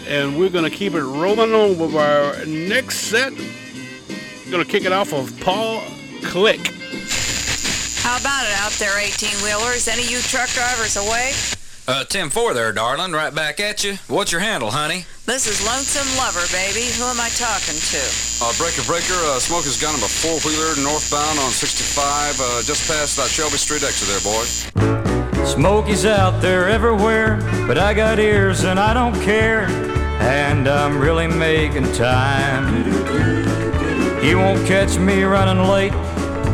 and 0.07 0.39
we're 0.39 0.49
gonna 0.49 0.71
keep 0.71 0.95
it 0.95 1.05
rolling 1.05 1.53
on 1.53 1.79
with 1.79 1.95
our 1.97 2.47
next 2.47 2.97
set. 3.11 3.35
Gonna 4.51 4.65
kick 4.65 4.87
it 4.87 4.93
off 4.93 5.13
with 5.13 5.39
Paul 5.43 5.83
Click. 6.23 6.67
How 7.99 8.17
about 8.19 8.47
it 8.47 8.55
out 8.55 8.73
there, 8.79 8.99
18 8.99 9.29
wheelers? 9.45 9.87
Any 9.87 10.05
of 10.05 10.11
you 10.11 10.19
truck 10.21 10.49
drivers 10.49 10.97
awake? 10.97 11.58
Uh, 11.89 12.05
10-4 12.05 12.53
there, 12.53 12.71
darling. 12.71 13.13
Right 13.13 13.35
back 13.35 13.61
at 13.61 13.83
you. 13.83 13.95
What's 14.09 14.31
your 14.31 14.43
handle, 14.43 14.71
honey? 14.71 15.07
This 15.25 15.47
is 15.47 15.65
Lonesome 15.65 16.07
Lover, 16.19 16.45
baby. 16.53 16.93
Who 16.99 17.05
am 17.05 17.19
I 17.19 17.31
talking 17.31 17.81
to? 17.81 18.45
Uh, 18.45 18.53
breaker, 18.59 18.85
breaker, 18.85 19.17
uh, 19.33 19.41
Smoker's 19.41 19.81
gun 19.81 19.95
of 19.95 20.03
a 20.03 20.07
four-wheeler 20.07 20.77
northbound 20.85 21.39
on 21.39 21.51
65, 21.51 22.37
uh, 22.39 22.63
just 22.63 22.87
past 22.87 23.17
that 23.17 23.31
Shelby 23.31 23.57
Street 23.57 23.83
exit 23.83 24.07
there, 24.07 24.21
boy. 24.21 25.47
Smokey's 25.47 26.05
out 26.05 26.43
there 26.43 26.69
everywhere, 26.69 27.39
but 27.67 27.79
I 27.79 27.95
got 27.95 28.19
ears 28.19 28.65
and 28.65 28.79
I 28.79 28.93
don't 28.93 29.19
care. 29.23 29.63
And 30.21 30.69
I'm 30.69 30.99
really 30.99 31.27
making 31.27 31.91
time. 31.93 32.85
You 34.23 34.37
won't 34.37 34.67
catch 34.67 34.99
me 34.99 35.23
running 35.23 35.67
late, 35.67 35.95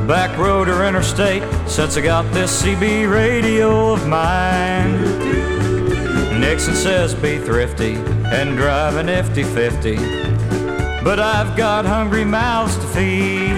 back 0.06 0.36
road 0.36 0.68
or 0.68 0.84
interstate, 0.84 1.42
since 1.66 1.96
I 1.96 2.02
got 2.02 2.30
this 2.32 2.62
CB 2.62 3.10
radio 3.10 3.92
of 3.92 4.06
mine. 4.06 5.00
Nixon 6.38 6.74
says 6.74 7.14
be 7.14 7.38
thrifty 7.38 7.94
and 8.26 8.56
drive 8.56 8.96
a 8.96 9.02
nifty 9.02 9.44
50. 9.44 9.96
but 11.02 11.18
I've 11.20 11.56
got 11.56 11.84
hungry 11.84 12.24
mouths 12.24 12.76
to 12.76 12.86
feed. 12.88 13.52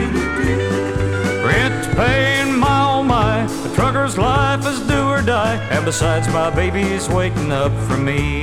Rent 1.45 1.85
to 1.85 1.95
pay 1.97 2.41
and 2.43 2.59
my 2.59 2.93
oh 2.93 3.03
my, 3.03 3.47
the 3.47 3.75
trucker's 3.75 4.17
life 4.17 4.67
is 4.67 4.81
do 4.87 5.09
or 5.09 5.23
die, 5.23 5.57
and 5.71 5.85
besides 5.85 6.29
my 6.29 6.51
baby's 6.51 7.09
waiting 7.09 7.51
up 7.51 7.73
for 7.89 7.97
me. 7.97 8.43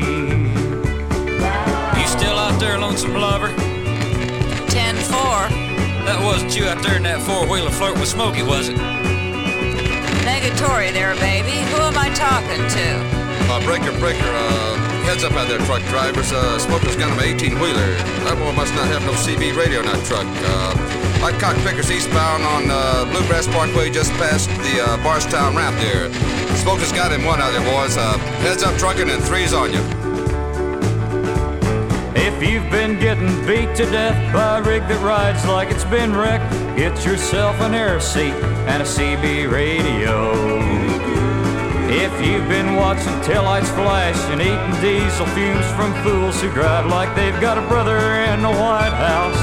You 1.99 2.07
still 2.07 2.37
out 2.37 2.59
there, 2.59 2.77
lonesome 2.77 3.13
lover? 3.13 3.49
10 4.69 4.95
4. 4.95 5.62
That 6.05 6.19
wasn't 6.21 6.55
you 6.55 6.65
out 6.65 6.83
there 6.83 6.97
in 6.97 7.03
that 7.03 7.21
four 7.21 7.47
wheeler 7.47 7.71
flirt 7.71 7.95
with 7.97 8.09
Smokey, 8.09 8.43
was 8.43 8.67
it? 8.67 8.75
Negatory 10.27 10.91
there, 10.91 11.15
baby. 11.15 11.63
Who 11.71 11.79
am 11.79 11.97
I 11.97 12.09
talking 12.11 12.59
to? 12.59 12.87
Uh, 13.47 13.63
breaker, 13.63 13.91
breaker, 13.99 14.27
uh, 14.27 14.75
heads 15.07 15.23
up 15.23 15.31
out 15.33 15.47
there, 15.47 15.59
truck 15.59 15.81
drivers. 15.87 16.31
Uh, 16.31 16.59
Smoker's 16.59 16.95
got 16.95 17.11
him 17.11 17.19
an 17.19 17.25
18 17.25 17.55
wheeler. 17.59 17.95
That 18.27 18.35
boy 18.37 18.51
must 18.51 18.73
not 18.75 18.87
have 18.87 19.03
no 19.05 19.13
CB 19.13 19.55
radio 19.55 19.79
in 19.79 19.85
that 19.85 20.03
truck. 20.05 20.27
Uh, 20.27 20.75
I 21.23 21.31
caught 21.39 21.55
Pickers 21.63 21.89
eastbound 21.89 22.43
on 22.43 22.67
uh, 22.67 23.05
Bluegrass 23.05 23.47
Parkway 23.47 23.89
just 23.89 24.11
past 24.19 24.49
the 24.49 24.83
uh, 24.83 24.97
Bardstown 25.03 25.55
ramp 25.55 25.77
there. 25.79 26.11
Smoker's 26.57 26.91
got 26.91 27.13
him 27.13 27.23
one 27.23 27.39
out 27.39 27.51
there, 27.51 27.63
boys. 27.63 27.95
Uh, 27.95 28.17
heads 28.43 28.61
up 28.61 28.75
trucking 28.77 29.09
and 29.09 29.23
three's 29.23 29.53
on 29.53 29.71
you. 29.71 30.02
You've 32.43 32.69
been 32.69 32.99
getting 32.99 33.29
beat 33.47 33.73
to 33.77 33.85
death 33.85 34.33
by 34.33 34.59
a 34.59 34.61
rig 34.61 34.81
that 34.89 35.01
rides 35.01 35.45
like 35.45 35.71
it's 35.71 35.85
been 35.85 36.13
wrecked, 36.13 36.51
get 36.75 37.05
yourself 37.05 37.55
an 37.61 37.73
air 37.73 38.01
seat 38.01 38.33
and 38.67 38.83
a 38.83 38.85
CB 38.85 39.49
radio. 39.49 40.27
If 41.87 42.11
you've 42.19 42.47
been 42.49 42.75
watching 42.75 43.13
taillights 43.23 43.73
flash 43.79 44.19
and 44.27 44.41
eating 44.41 44.75
diesel 44.83 45.25
fumes 45.27 45.65
from 45.71 45.93
fools 46.03 46.41
who 46.41 46.51
drive 46.51 46.85
like 46.87 47.15
they've 47.15 47.39
got 47.39 47.57
a 47.57 47.65
brother 47.69 47.97
in 48.27 48.41
the 48.41 48.51
White 48.51 48.91
House, 48.91 49.39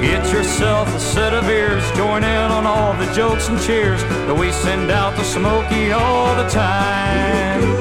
get 0.00 0.32
yourself 0.32 0.86
a 0.94 1.00
set 1.00 1.34
of 1.34 1.48
ears, 1.48 1.82
join 1.96 2.22
in 2.22 2.50
on 2.52 2.64
all 2.64 2.94
the 2.94 3.12
jokes 3.12 3.48
and 3.48 3.60
cheers 3.60 4.00
that 4.02 4.38
we 4.38 4.52
send 4.52 4.92
out 4.92 5.16
to 5.16 5.24
Smokey 5.24 5.90
all 5.90 6.36
the 6.36 6.48
time. 6.48 7.79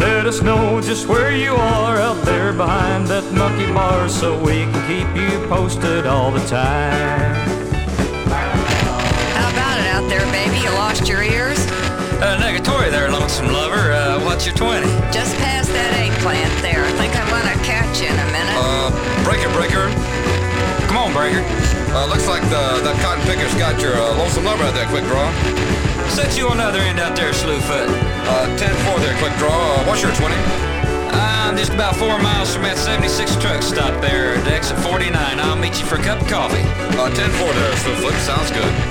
Let 0.00 0.24
us 0.24 0.40
know 0.40 0.80
just 0.80 1.06
where 1.08 1.30
you 1.30 1.52
are 1.52 1.98
out 1.98 2.24
there 2.24 2.54
behind 2.54 3.06
that 3.08 3.22
monkey 3.36 3.70
bar 3.70 4.08
so 4.08 4.32
we 4.40 4.64
can 4.64 4.80
keep 4.88 5.08
you 5.12 5.46
posted 5.46 6.06
all 6.06 6.32
the 6.32 6.40
time. 6.48 7.36
How 9.36 9.52
about 9.52 9.76
it 9.76 9.92
out 9.92 10.08
there, 10.08 10.24
baby? 10.32 10.56
You 10.64 10.72
lost 10.80 11.06
your 11.06 11.22
ears? 11.22 11.60
Uh, 12.16 12.40
negatory 12.40 12.90
there, 12.90 13.10
lonesome 13.12 13.52
lover. 13.52 13.92
Uh, 13.92 14.24
what's 14.24 14.46
your 14.46 14.56
20? 14.56 14.88
Just 15.12 15.36
past 15.36 15.68
that 15.76 15.92
eggplant 15.92 16.48
there. 16.64 16.80
I 16.80 16.92
think 16.96 17.12
I'm 17.12 17.28
gonna 17.28 17.60
catch 17.60 18.00
you 18.00 18.08
in 18.08 18.16
a 18.16 18.28
minute. 18.32 18.56
Uh, 18.56 18.88
breaker, 19.20 19.52
breaker. 19.52 19.84
Come 20.88 20.96
on, 20.96 21.12
breaker. 21.12 21.44
Uh, 21.92 22.08
looks 22.08 22.26
like 22.26 22.40
the, 22.48 22.80
that 22.88 22.96
cotton 23.04 23.20
picker's 23.28 23.52
got 23.60 23.76
your 23.82 23.92
uh, 24.00 24.16
lonesome 24.16 24.48
lover 24.48 24.64
out 24.64 24.72
there, 24.72 24.88
quick 24.88 25.04
draw. 25.04 25.28
Set 26.10 26.36
you 26.36 26.48
on 26.48 26.56
the 26.56 26.64
other 26.64 26.80
end 26.80 26.98
out 26.98 27.14
there, 27.14 27.30
Slewfoot. 27.32 27.86
Uh, 27.86 28.58
10-4 28.58 28.98
there, 28.98 29.16
quick 29.18 29.32
draw. 29.38 29.48
Uh, 29.48 29.84
what's 29.84 30.02
your 30.02 30.12
20? 30.12 30.34
I'm 31.14 31.56
just 31.56 31.72
about 31.72 31.94
four 31.96 32.18
miles 32.18 32.52
from 32.52 32.62
that 32.64 32.76
76 32.76 33.36
truck 33.36 33.62
stop 33.62 34.00
there 34.00 34.34
at 34.34 34.46
exit 34.48 34.78
49. 34.78 35.14
I'll 35.14 35.56
meet 35.56 35.78
you 35.78 35.86
for 35.86 35.96
a 35.96 36.02
cup 36.02 36.20
of 36.20 36.28
coffee. 36.28 36.62
Uh, 36.98 37.10
10-4 37.10 37.14
there, 37.14 37.72
Slewfoot. 37.78 38.18
Sounds 38.26 38.50
good. 38.50 38.89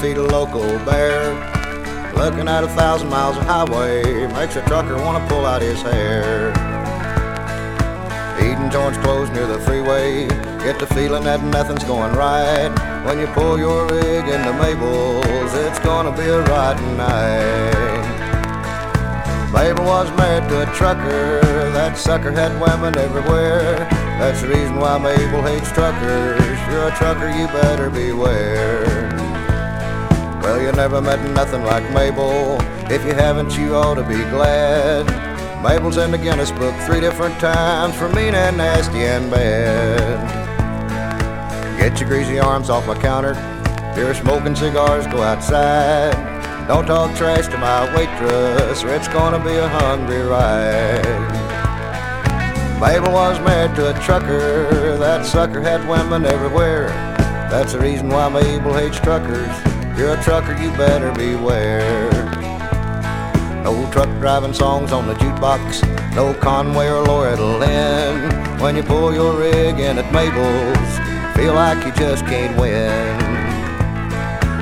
Feed 0.00 0.16
a 0.16 0.22
local 0.22 0.62
bear. 0.84 1.34
Looking 2.14 2.46
at 2.46 2.62
a 2.62 2.68
thousand 2.68 3.08
miles 3.08 3.36
of 3.36 3.42
highway 3.44 4.26
makes 4.28 4.54
a 4.54 4.62
trucker 4.62 4.96
wanna 4.96 5.26
pull 5.28 5.44
out 5.44 5.60
his 5.60 5.82
hair. 5.82 6.50
Eating 8.38 8.70
joints 8.70 8.98
closed 8.98 9.32
near 9.32 9.46
the 9.46 9.58
freeway, 9.60 10.28
get 10.62 10.78
the 10.78 10.86
feeling 10.94 11.24
that 11.24 11.42
nothing's 11.42 11.82
going 11.82 12.14
right. 12.14 12.70
When 13.04 13.18
you 13.18 13.26
pull 13.28 13.58
your 13.58 13.88
rig 13.88 14.28
into 14.28 14.52
Mabel's, 14.52 15.52
it's 15.66 15.80
gonna 15.80 16.16
be 16.16 16.28
a 16.28 16.42
riding 16.42 16.96
night. 16.96 18.08
Mabel 19.52 19.84
was 19.84 20.08
married 20.16 20.48
to 20.50 20.62
a 20.62 20.74
trucker, 20.76 21.40
that 21.72 21.98
sucker 21.98 22.30
had 22.30 22.52
women 22.60 22.96
everywhere. 22.96 23.78
That's 24.20 24.42
the 24.42 24.48
reason 24.48 24.76
why 24.76 24.98
Mabel 24.98 25.42
hates 25.42 25.72
truckers. 25.72 26.40
You're 26.70 26.86
a 26.86 26.94
trucker, 26.96 27.30
you 27.30 27.46
better 27.48 27.90
beware. 27.90 29.07
You 30.68 30.74
never 30.74 31.00
met 31.00 31.18
nothing 31.30 31.64
like 31.64 31.82
Mabel. 31.94 32.58
If 32.92 33.02
you 33.06 33.14
haven't, 33.14 33.56
you 33.56 33.74
ought 33.74 33.94
to 33.94 34.02
be 34.02 34.18
glad. 34.28 35.06
Mabel's 35.62 35.96
in 35.96 36.10
the 36.10 36.18
Guinness 36.18 36.50
Book 36.50 36.74
three 36.84 37.00
different 37.00 37.40
times 37.40 37.94
for 37.96 38.10
mean 38.10 38.34
and 38.34 38.58
nasty 38.58 38.98
and 38.98 39.30
bad. 39.30 40.20
Get 41.80 41.98
your 41.98 42.10
greasy 42.10 42.38
arms 42.38 42.68
off 42.68 42.86
my 42.86 43.00
counter. 43.00 43.32
If 43.92 43.96
you're 43.96 44.12
smoking 44.12 44.54
cigars, 44.54 45.06
go 45.06 45.22
outside. 45.22 46.12
Don't 46.68 46.84
talk 46.84 47.16
trash 47.16 47.46
to 47.46 47.56
my 47.56 47.86
waitress, 47.96 48.84
or 48.84 48.92
it's 48.92 49.08
gonna 49.08 49.42
be 49.42 49.56
a 49.56 49.68
hungry 49.68 50.20
ride. 50.20 51.02
Mabel 52.78 53.14
was 53.14 53.40
married 53.40 53.74
to 53.76 53.96
a 53.96 54.00
trucker. 54.04 54.98
That 54.98 55.24
sucker 55.24 55.62
had 55.62 55.88
women 55.88 56.26
everywhere. 56.26 56.88
That's 57.50 57.72
the 57.72 57.78
reason 57.78 58.10
why 58.10 58.28
Mabel 58.28 58.74
hates 58.74 59.00
truckers. 59.00 59.77
You're 59.98 60.14
a 60.14 60.22
trucker, 60.22 60.56
you 60.62 60.70
better 60.76 61.12
beware. 61.12 62.08
No 63.64 63.90
truck 63.90 64.08
driving 64.20 64.54
songs 64.54 64.92
on 64.92 65.08
the 65.08 65.14
jukebox. 65.14 65.82
No 66.14 66.32
Conway 66.34 66.86
or 66.86 67.02
Loretta 67.02 67.44
Lynn. 67.44 68.60
When 68.60 68.76
you 68.76 68.84
pull 68.84 69.12
your 69.12 69.36
rig 69.36 69.80
in 69.80 69.98
at 69.98 70.12
Mabel's, 70.12 71.36
feel 71.36 71.54
like 71.54 71.84
you 71.84 71.90
just 71.94 72.24
can't 72.26 72.56
win. 72.56 73.18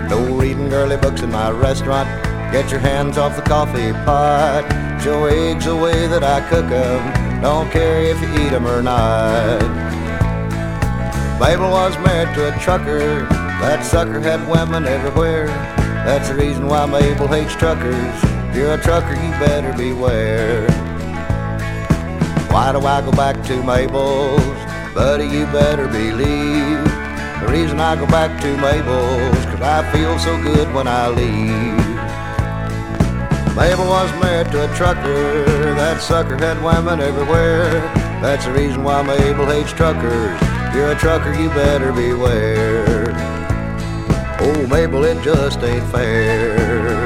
No 0.09 0.25
reading 0.39 0.71
girly 0.71 0.97
books 0.97 1.21
in 1.21 1.31
my 1.31 1.51
restaurant. 1.51 2.09
Get 2.51 2.71
your 2.71 2.81
hands 2.81 3.19
off 3.19 3.37
the 3.37 3.43
coffee 3.43 3.93
pot. 3.93 4.65
Show 5.03 5.27
eggs 5.27 5.67
the 5.67 5.77
way 5.77 6.07
that 6.07 6.25
I 6.25 6.41
cook 6.49 6.65
'em. 6.71 7.43
Don't 7.43 7.71
care 7.71 8.01
if 8.01 8.19
you 8.23 8.29
eat 8.43 8.55
'em 8.55 8.67
or 8.67 8.81
not. 8.81 9.61
Mabel 11.39 11.71
was 11.71 11.95
married 11.99 12.35
to 12.37 12.55
a 12.55 12.59
trucker. 12.59 13.46
That 13.61 13.85
sucker 13.85 14.21
had 14.21 14.47
women 14.49 14.87
everywhere. 14.87 15.47
That's 16.07 16.29
the 16.29 16.35
reason 16.35 16.67
why 16.67 16.87
Mabel 16.87 17.27
hates 17.27 17.55
truckers. 17.57 17.97
If 18.51 18.57
you're 18.57 18.75
a 18.75 18.81
trucker, 18.81 19.15
you 19.15 19.31
better 19.41 19.73
beware. 19.77 20.71
Why 22.53 22.73
do 22.73 22.79
I 22.81 23.01
go 23.01 23.13
back 23.13 23.43
to 23.47 23.63
Mabel's? 23.63 24.41
Buddy, 24.95 25.25
you 25.25 25.47
better 25.47 25.89
believe. 25.89 26.85
The 27.41 27.49
reason 27.51 27.81
I 27.81 27.97
go 27.97 28.07
back 28.07 28.41
to 28.43 28.57
Mabel's, 28.57 29.45
cause 29.47 29.61
I 29.61 29.91
feel 29.93 30.19
so 30.19 30.41
good 30.43 30.73
when 30.73 30.87
I 30.89 31.09
leave. 31.09 31.77
Mabel 33.57 33.87
was 33.87 34.11
married 34.23 34.53
to 34.53 34.71
a 34.71 34.77
trucker, 34.77 35.45
that 35.75 36.01
sucker 36.01 36.37
had 36.37 36.63
women 36.63 37.01
everywhere. 37.01 37.81
That's 38.23 38.45
the 38.45 38.53
reason 38.53 38.85
why 38.85 39.03
Mabel 39.03 39.47
hates 39.47 39.73
truckers. 39.73 40.39
If 40.43 40.75
you're 40.75 40.93
a 40.93 40.99
trucker, 40.99 41.35
you 41.35 41.49
better 41.51 41.93
beware. 41.93 42.96
Oh, 44.49 44.67
Mabel, 44.69 45.03
it 45.03 45.21
just 45.25 45.59
ain't 45.59 45.85
fair. 45.91 47.05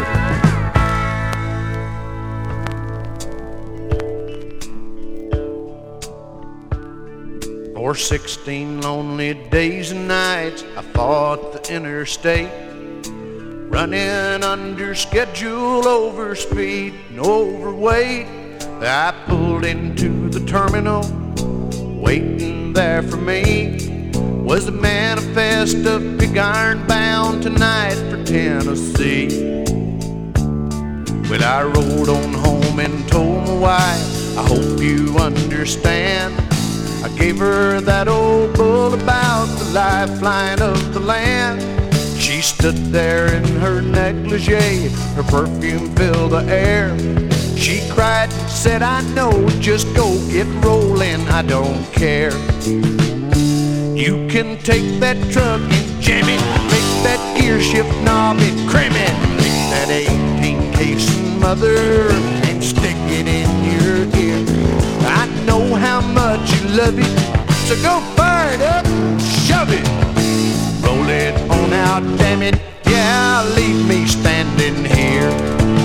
For 7.74 7.94
16 7.94 8.82
lonely 8.82 9.32
days 9.48 9.90
and 9.90 10.06
nights, 10.06 10.64
I 10.76 10.82
fought 10.82 11.54
the 11.54 11.74
interstate. 11.74 12.50
Running 13.70 14.44
under 14.44 14.94
schedule, 14.94 15.88
over 15.88 16.34
speed 16.34 16.92
and 17.08 17.20
overweight. 17.20 18.26
I 18.82 19.14
pulled 19.26 19.64
into 19.64 20.28
the 20.28 20.44
terminal, 20.44 21.06
waiting 22.02 22.74
there 22.74 23.02
for 23.02 23.16
me 23.16 23.89
was 24.42 24.66
the 24.66 24.72
manifest 24.72 25.86
of 25.86 26.18
pig 26.18 26.36
iron 26.36 26.86
bound 26.86 27.42
tonight 27.42 27.94
for 28.10 28.22
Tennessee. 28.24 29.28
When 31.28 31.42
I 31.42 31.62
rode 31.62 32.08
on 32.08 32.32
home 32.32 32.80
and 32.80 33.06
told 33.08 33.44
my 33.46 33.58
wife, 33.58 34.38
I 34.38 34.42
hope 34.42 34.80
you 34.80 35.16
understand. 35.18 36.34
I 37.04 37.08
gave 37.16 37.38
her 37.38 37.80
that 37.80 38.08
old 38.08 38.54
bull 38.54 38.94
about 38.94 39.46
the 39.58 39.70
lifeline 39.72 40.60
of 40.60 40.94
the 40.94 41.00
land. 41.00 41.60
She 42.18 42.40
stood 42.40 42.76
there 42.92 43.32
in 43.32 43.44
her 43.56 43.80
negligee, 43.80 44.88
her 45.16 45.22
perfume 45.22 45.94
filled 45.94 46.32
the 46.32 46.44
air. 46.48 46.96
She 47.56 47.86
cried, 47.90 48.32
said, 48.48 48.82
I 48.82 49.02
know, 49.14 49.48
just 49.60 49.86
go 49.94 50.18
get 50.28 50.46
rolling, 50.64 51.20
I 51.28 51.42
don't 51.42 51.84
care. 51.92 52.32
You 54.00 54.26
can 54.28 54.56
take 54.62 54.98
that 55.00 55.18
truck 55.30 55.60
and 55.60 56.02
jam 56.02 56.24
it, 56.24 56.40
make 56.72 56.90
that 57.04 57.20
gear 57.38 57.60
shift 57.60 57.92
knob 58.02 58.38
and 58.38 58.66
cram 58.66 58.92
it, 58.96 59.12
take 59.44 59.60
that 59.68 59.90
18 59.90 60.72
casing 60.72 61.38
mother 61.38 62.08
and 62.48 62.64
stick 62.64 62.96
it 63.12 63.28
in 63.28 63.50
your 63.68 64.08
ear. 64.16 64.40
I 65.04 65.28
know 65.44 65.74
how 65.74 66.00
much 66.00 66.40
you 66.50 66.68
love 66.80 66.98
it, 66.98 67.12
so 67.68 67.76
go 67.82 68.00
fire 68.16 68.54
it 68.54 68.62
up, 68.62 68.86
shove 69.20 69.68
it, 69.68 69.84
roll 70.82 71.06
it 71.10 71.36
on 71.50 71.70
out, 71.74 72.02
damn 72.16 72.40
it, 72.40 72.58
yeah, 72.86 73.44
leave 73.54 73.86
me 73.86 74.06
standing 74.06 74.82
here. 74.82 75.79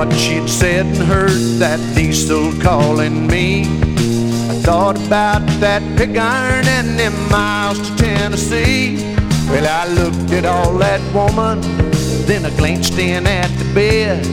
What 0.00 0.16
she'd 0.16 0.48
said 0.48 0.86
and 0.86 0.96
heard 0.96 1.58
that 1.58 1.78
diesel 1.94 2.58
calling 2.62 3.26
me. 3.26 3.64
I 4.48 4.54
thought 4.64 4.96
about 5.06 5.44
that 5.60 5.82
pig 5.98 6.16
iron 6.16 6.66
and 6.68 6.98
them 6.98 7.12
miles 7.28 7.78
to 7.78 7.96
Tennessee. 7.96 8.96
Well, 9.50 9.66
I 9.68 9.86
looked 9.92 10.32
at 10.32 10.46
all 10.46 10.72
that 10.78 11.02
woman, 11.12 11.60
then 12.24 12.46
I 12.46 12.56
glanced 12.56 12.98
in 12.98 13.26
at 13.26 13.50
the 13.58 13.74
bed. 13.74 14.24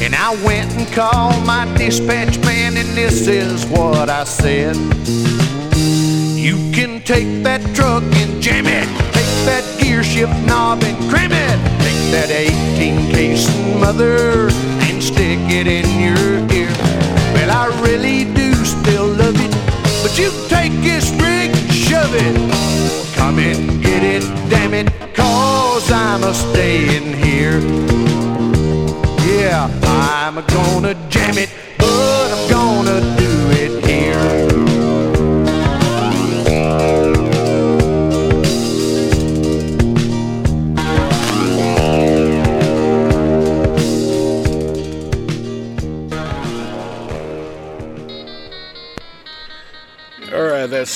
And 0.00 0.14
I 0.14 0.30
went 0.44 0.70
and 0.76 0.86
called 0.94 1.44
my 1.44 1.64
dispatch 1.76 2.38
man, 2.44 2.76
and 2.76 2.90
this 2.90 3.26
is 3.26 3.66
what 3.66 4.08
I 4.08 4.22
said. 4.22 4.76
You 6.36 6.70
can 6.70 7.02
take 7.02 7.42
that 7.42 7.62
truck 7.74 8.04
and 8.04 8.40
jam 8.40 8.66
it, 8.68 8.86
take 9.12 9.34
that 9.50 9.64
gear 9.80 10.04
shift 10.04 10.38
knob 10.46 10.84
and 10.84 10.96
cram 11.10 11.32
it, 11.32 11.58
take 11.82 12.02
that 12.14 12.30
18 12.30 13.10
casing 13.10 13.80
mother 13.80 14.50
and 14.50 14.75
stick 15.36 15.50
it 15.50 15.66
in 15.66 16.00
your 16.00 16.56
ear. 16.56 16.70
Well, 17.34 17.50
I 17.50 17.66
really 17.82 18.24
do 18.32 18.52
still 18.64 19.06
love 19.06 19.36
it, 19.36 19.52
but 20.02 20.18
you 20.18 20.30
take 20.48 20.72
this 20.82 21.10
rig 21.12 21.54
shove 21.70 22.14
it. 22.14 22.36
Come 23.16 23.38
and 23.38 23.82
get 23.82 24.02
it, 24.02 24.22
damn 24.48 24.74
it, 24.74 24.88
cause 25.14 25.90
I'm 25.90 26.22
a 26.24 26.34
staying 26.34 27.14
here. 27.14 27.60
Yeah, 29.26 29.68
I'm 29.82 30.38
a 30.38 30.42
gonna 30.42 30.94
jam 31.08 31.38
it, 31.38 31.50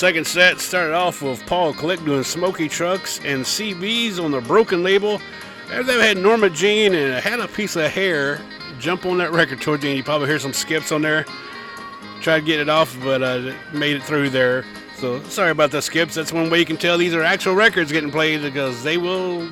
second 0.01 0.25
set 0.25 0.59
started 0.59 0.95
off 0.95 1.21
with 1.21 1.45
Paul 1.45 1.75
Click 1.75 2.03
doing 2.03 2.23
Smoky 2.23 2.67
Trucks 2.67 3.19
and 3.19 3.45
CBs 3.45 4.17
on 4.17 4.31
the 4.31 4.39
Brokun 4.39 4.81
label. 4.81 5.21
After 5.65 5.83
they 5.83 6.07
had 6.07 6.17
Norma 6.17 6.49
Jean 6.49 6.95
and 6.95 7.23
had 7.23 7.39
a 7.39 7.47
piece 7.47 7.75
of 7.75 7.83
hair 7.91 8.41
jump 8.79 9.05
on 9.05 9.19
that 9.19 9.31
record 9.31 9.61
towards 9.61 9.83
the 9.83 9.89
end. 9.89 9.97
You 9.97 10.03
probably 10.03 10.27
hear 10.27 10.39
some 10.39 10.53
skips 10.53 10.91
on 10.91 11.03
there. 11.03 11.27
Tried 12.19 12.45
getting 12.45 12.63
it 12.63 12.69
off, 12.69 12.97
but 13.03 13.21
uh, 13.21 13.53
made 13.73 13.95
it 13.95 14.01
through 14.01 14.31
there. 14.31 14.65
So 14.95 15.21
sorry 15.25 15.51
about 15.51 15.69
the 15.69 15.83
skips. 15.83 16.15
That's 16.15 16.33
one 16.33 16.49
way 16.49 16.57
you 16.57 16.65
can 16.65 16.77
tell 16.77 16.97
these 16.97 17.13
are 17.13 17.21
actual 17.21 17.53
records 17.53 17.91
getting 17.91 18.09
played 18.09 18.41
because 18.41 18.81
they 18.81 18.97
will 18.97 19.47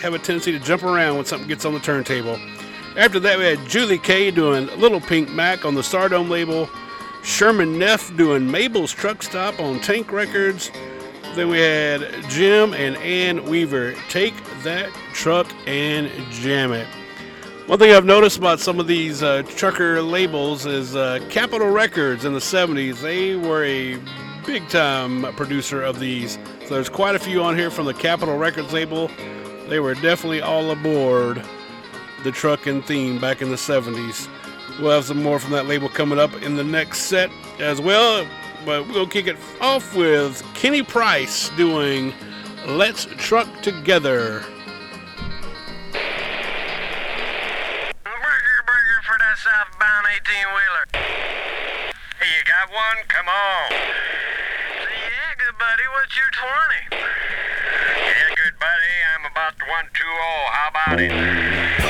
have 0.00 0.14
a 0.14 0.18
tendency 0.18 0.52
to 0.52 0.60
jump 0.60 0.82
around 0.82 1.16
when 1.16 1.26
something 1.26 1.46
gets 1.46 1.66
on 1.66 1.74
the 1.74 1.80
turntable. 1.80 2.40
After 2.96 3.20
that, 3.20 3.36
we 3.36 3.44
had 3.44 3.58
Julie 3.68 3.98
Kay 3.98 4.30
doing 4.30 4.68
Little 4.78 5.00
Pink 5.00 5.28
Mac 5.28 5.66
on 5.66 5.74
the 5.74 5.82
Stardome 5.82 6.30
label. 6.30 6.70
Sherman 7.22 7.78
Neff 7.78 8.14
doing 8.16 8.50
Mabel's 8.50 8.92
Truck 8.92 9.22
Stop 9.22 9.60
on 9.60 9.78
Tank 9.80 10.10
Records. 10.10 10.70
Then 11.34 11.48
we 11.48 11.60
had 11.60 12.02
Jim 12.28 12.74
and 12.74 12.96
Anne 12.96 13.44
Weaver, 13.44 13.94
Take 14.08 14.34
That 14.64 14.90
Truck 15.12 15.46
and 15.66 16.10
Jam 16.30 16.72
It. 16.72 16.86
One 17.66 17.78
thing 17.78 17.92
I've 17.92 18.04
noticed 18.04 18.38
about 18.38 18.58
some 18.58 18.80
of 18.80 18.88
these 18.88 19.22
uh, 19.22 19.42
trucker 19.44 20.02
labels 20.02 20.66
is 20.66 20.96
uh, 20.96 21.20
Capitol 21.30 21.70
Records 21.70 22.24
in 22.24 22.32
the 22.32 22.40
70s, 22.40 23.00
they 23.00 23.36
were 23.36 23.64
a 23.64 23.98
big 24.44 24.68
time 24.68 25.22
producer 25.34 25.80
of 25.80 26.00
these. 26.00 26.38
So 26.66 26.74
there's 26.74 26.88
quite 26.88 27.14
a 27.14 27.20
few 27.20 27.42
on 27.42 27.56
here 27.56 27.70
from 27.70 27.86
the 27.86 27.94
Capitol 27.94 28.36
Records 28.36 28.72
label. 28.72 29.08
They 29.68 29.78
were 29.78 29.94
definitely 29.94 30.42
all 30.42 30.72
aboard 30.72 31.42
the 32.24 32.32
trucking 32.32 32.82
theme 32.82 33.20
back 33.20 33.42
in 33.42 33.48
the 33.48 33.56
70s. 33.56 34.28
We'll 34.80 34.90
have 34.90 35.04
some 35.04 35.22
more 35.22 35.38
from 35.38 35.52
that 35.52 35.66
label 35.66 35.88
coming 35.88 36.18
up 36.18 36.42
in 36.42 36.56
the 36.56 36.64
next 36.64 37.00
set 37.00 37.30
as 37.58 37.80
well. 37.80 38.26
But 38.64 38.84
to 38.92 39.06
kick 39.06 39.26
it 39.26 39.36
off 39.60 39.94
with 39.94 40.42
Kenny 40.54 40.82
Price 40.82 41.50
doing 41.50 42.12
Let's 42.66 43.06
Truck 43.16 43.48
Together. 43.62 44.44
for 49.02 49.18
that 49.18 49.36
southbound 49.36 50.06
18 50.08 50.46
wheeler. 50.54 50.84
Hey, 52.16 52.30
you 52.32 52.44
got 52.46 52.70
one? 52.70 53.04
Come 53.08 53.26
on. 53.26 53.72
Yeah, 54.80 55.34
good 55.36 55.58
buddy, 55.58 55.82
what's 55.92 56.16
your 56.16 56.30
20? 56.30 57.02
Yeah, 57.98 58.34
good 58.36 58.56
buddy, 58.58 58.94
I'm 59.12 59.26
about 59.30 59.58
to 59.58 59.64
120. 59.66 60.06
How 60.48 60.68
about 60.70 61.00
it? 61.00 61.81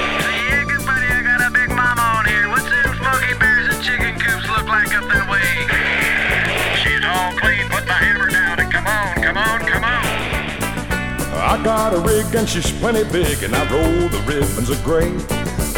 I 11.53 11.62
got 11.62 11.93
a 11.93 12.01
rig 12.01 12.35
and 12.35 12.49
she's 12.49 12.73
plenty 12.81 13.05
big, 13.12 13.43
and 13.43 13.55
I 13.55 13.61
roll 13.69 14.09
the 14.09 14.25
ribbons 14.25 14.71
of 14.71 14.83
gray. 14.83 15.12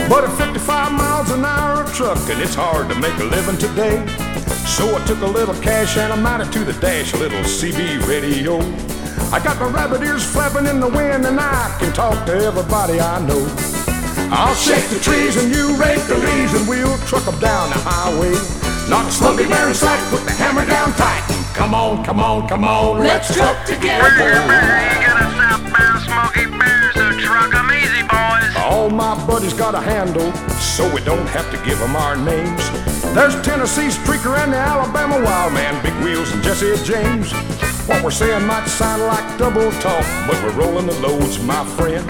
But 0.09 0.23
at 0.23 0.31
55 0.39 0.93
miles 0.93 1.33
an 1.33 1.45
hour 1.45 1.83
of 1.83 1.93
trucking, 1.93 2.39
it's 2.39 2.55
hard 2.55 2.89
to 2.91 2.95
make 2.95 3.19
a 3.19 3.25
living 3.25 3.59
today. 3.59 3.99
So 4.71 4.95
I 4.95 5.05
took 5.05 5.21
a 5.23 5.27
little 5.27 5.55
cash 5.67 5.97
and 5.97 6.13
I 6.13 6.17
mounted 6.17 6.53
to 6.53 6.61
the 6.61 6.75
dash, 6.75 7.13
a 7.15 7.17
little 7.17 7.43
CB 7.43 8.07
radio. 8.07 8.63
I 9.35 9.43
got 9.43 9.59
my 9.59 9.67
rabbit 9.67 10.03
ears 10.03 10.25
flapping 10.25 10.67
in 10.71 10.79
the 10.79 10.87
wind, 10.87 11.27
and 11.27 11.41
I 11.41 11.77
can 11.81 11.93
talk 11.93 12.25
to 12.27 12.35
everybody 12.35 13.01
I 13.01 13.19
know. 13.27 13.43
I'll 14.31 14.55
shake 14.55 14.87
the 14.95 15.01
trees 15.01 15.35
and 15.43 15.51
you 15.51 15.75
rake 15.75 16.07
the 16.07 16.15
leaves, 16.15 16.55
and 16.55 16.69
we'll 16.69 16.97
truck 17.11 17.27
'em 17.27 17.41
down 17.41 17.71
the 17.71 17.81
highway. 17.83 18.35
Sluggy 19.11 19.49
bear 19.49 19.67
in 19.67 19.75
sight, 19.75 19.99
put 20.11 20.25
the 20.25 20.31
hammer 20.31 20.65
down 20.67 20.93
tight. 20.93 21.25
Come 21.53 21.75
on, 21.75 22.05
come 22.05 22.21
on, 22.21 22.47
come 22.47 22.63
on, 22.63 23.01
let's 23.01 23.35
truck 23.35 23.67
together. 23.67 25.04
All 28.75 28.91
my 28.91 29.15
buddies 29.25 29.53
got 29.55 29.77
a 29.77 29.81
handle, 29.81 30.33
so 30.59 30.83
we 30.93 31.01
don't 31.03 31.29
have 31.29 31.49
to 31.53 31.59
give 31.59 31.81
'em 31.81 31.95
our 31.95 32.17
names. 32.17 32.63
There's 33.15 33.37
Tennessee 33.47 33.89
Streaker 33.89 34.37
and 34.43 34.53
the 34.53 34.59
Alabama 34.59 35.17
Wildman, 35.21 35.81
Big 35.81 35.95
Wheels 36.03 36.33
and 36.33 36.43
Jesse 36.43 36.75
James. 36.83 37.31
What 37.87 38.03
we're 38.03 38.19
saying 38.23 38.45
might 38.49 38.67
sound 38.67 39.03
like 39.07 39.39
double 39.39 39.71
talk, 39.87 40.05
but 40.27 40.37
we're 40.43 40.59
rolling 40.63 40.87
the 40.87 40.99
loads, 41.07 41.39
my 41.39 41.65
friend. 41.77 42.05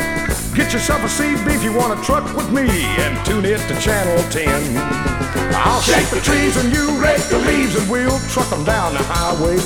Get 0.54 0.72
yourself 0.72 1.04
a 1.04 1.08
CB 1.08 1.54
if 1.54 1.62
you 1.62 1.74
want 1.74 1.90
to 1.94 2.02
truck 2.02 2.24
with 2.34 2.48
me 2.50 2.66
and 3.04 3.12
tune 3.26 3.44
it 3.44 3.60
to 3.68 3.74
Channel 3.86 4.24
10. 4.30 4.62
I'll 5.66 5.82
shake 5.82 6.08
the 6.08 6.20
trees 6.20 6.56
and 6.56 6.72
you 6.72 6.84
rake 6.92 7.28
the 7.28 7.40
leaves 7.40 7.76
and 7.76 7.86
we'll 7.90 8.18
truck 8.32 8.50
'em 8.52 8.64
down 8.64 8.94
the 8.94 9.04
highway. 9.14 9.58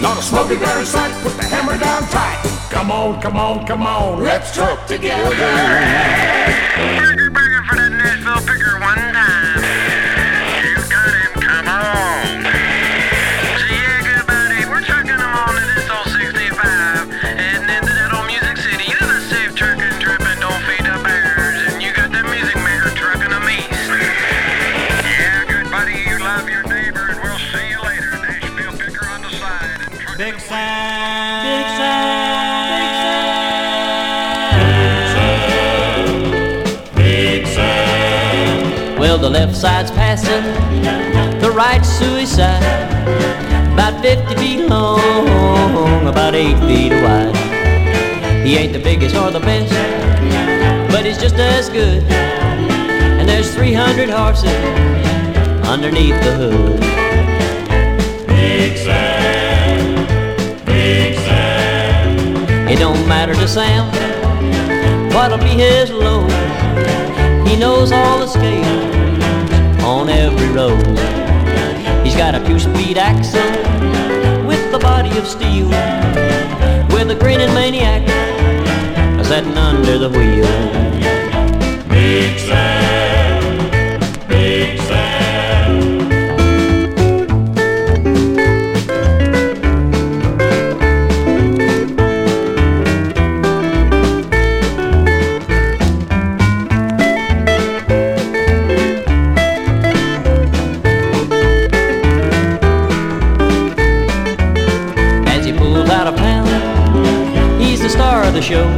Not 0.00 0.18
a 0.18 0.22
smoky 0.22 0.56
bear 0.56 0.80
in 0.80 0.86
sight, 0.86 1.12
put 1.22 1.36
the 1.36 1.44
hammer 1.44 1.76
down 1.78 2.08
tight. 2.08 2.59
Come 2.70 2.92
on, 2.92 3.20
come 3.20 3.36
on, 3.36 3.66
come 3.66 3.82
on, 3.82 4.22
let's 4.22 4.54
truck 4.54 4.86
together. 4.86 5.34
Well, 39.10 39.18
the 39.18 39.28
left 39.28 39.56
side's 39.56 39.90
passing, 39.90 40.44
the 41.40 41.50
right's 41.50 41.88
suicide. 41.88 42.62
About 43.72 44.00
50 44.02 44.36
feet 44.36 44.68
long, 44.68 46.06
about 46.06 46.36
8 46.36 46.56
feet 46.68 46.92
wide. 46.92 47.34
He 48.46 48.56
ain't 48.56 48.72
the 48.72 48.78
biggest 48.78 49.16
or 49.16 49.32
the 49.32 49.40
best, 49.40 49.72
but 50.92 51.04
he's 51.04 51.18
just 51.18 51.34
as 51.34 51.68
good. 51.70 52.04
And 52.04 53.28
there's 53.28 53.52
300 53.52 54.08
horses 54.08 54.54
underneath 55.66 56.14
the 56.22 56.32
hood. 56.36 56.80
Big 58.28 58.76
Sam. 58.76 60.06
Big 60.64 61.16
Sam. 61.16 62.68
It 62.68 62.78
don't 62.78 63.08
matter 63.08 63.34
to 63.34 63.48
Sam 63.48 63.90
what'll 65.12 65.38
be 65.38 65.58
his 65.66 65.90
load. 65.90 66.30
He 67.48 67.56
knows 67.56 67.90
all 67.90 68.20
the 68.20 68.28
scales 68.28 68.99
on 69.84 70.08
every 70.08 70.48
road. 70.48 70.86
He's 72.04 72.16
got 72.16 72.34
a 72.34 72.44
two-speed 72.46 72.98
axle 72.98 73.40
with 74.46 74.70
the 74.72 74.78
body 74.78 75.16
of 75.18 75.26
steel, 75.26 75.68
with 76.94 77.10
a 77.10 77.16
grinning 77.18 77.52
maniac 77.54 78.06
sitting 79.24 79.56
under 79.56 79.96
the 79.96 80.08
wheel. 80.08 80.46
Big 81.88 82.38
Sam. 82.40 82.89
The 108.40 108.46
show. 108.46 108.68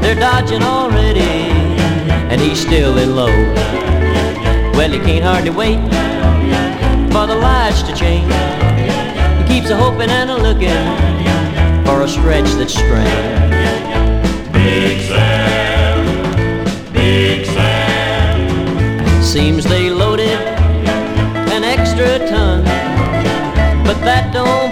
They're 0.00 0.16
dodging 0.16 0.62
already, 0.62 1.20
and 2.30 2.40
he's 2.40 2.60
still 2.60 2.98
in 2.98 3.14
low. 3.14 3.34
Well, 4.76 4.90
he 4.90 4.98
can't 4.98 5.24
hardly 5.24 5.50
wait 5.50 5.78
for 7.12 7.26
the 7.26 7.36
lights 7.36 7.82
to 7.82 7.94
change. 7.94 8.32
He 9.38 9.44
keeps 9.54 9.70
a 9.70 9.76
hoping 9.76 10.10
and 10.10 10.30
a 10.30 10.36
looking 10.36 10.82
for 11.86 12.02
a 12.02 12.08
stretch 12.08 12.50
that's 12.58 12.74
strange. 12.74 13.52
Big 14.52 15.00
Sam. 15.08 16.92
Big 16.92 17.46
Sam. 17.46 19.22
Seems 19.22 19.64
they 19.64 19.90
loaded 19.90 20.40
an 21.54 21.62
extra 21.62 22.18
ton, 22.28 22.64
but 23.84 23.98
that 24.04 24.32
don't 24.32 24.71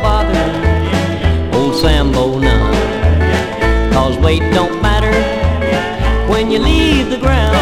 weight 4.31 4.53
don't 4.53 4.81
matter 4.81 5.13
when 6.31 6.53
you 6.53 6.61
leave 6.61 7.11
the 7.11 7.19
ground, 7.19 7.57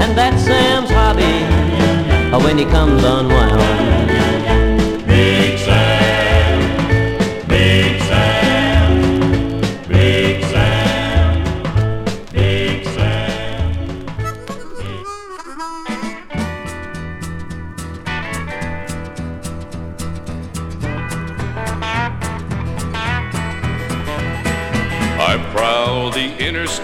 and 0.00 0.16
that's 0.16 0.44
Sam's 0.44 0.88
hobby 0.88 1.42
uh, 2.32 2.38
when 2.44 2.56
he 2.56 2.64
comes 2.64 3.02
unwound. 3.02 3.77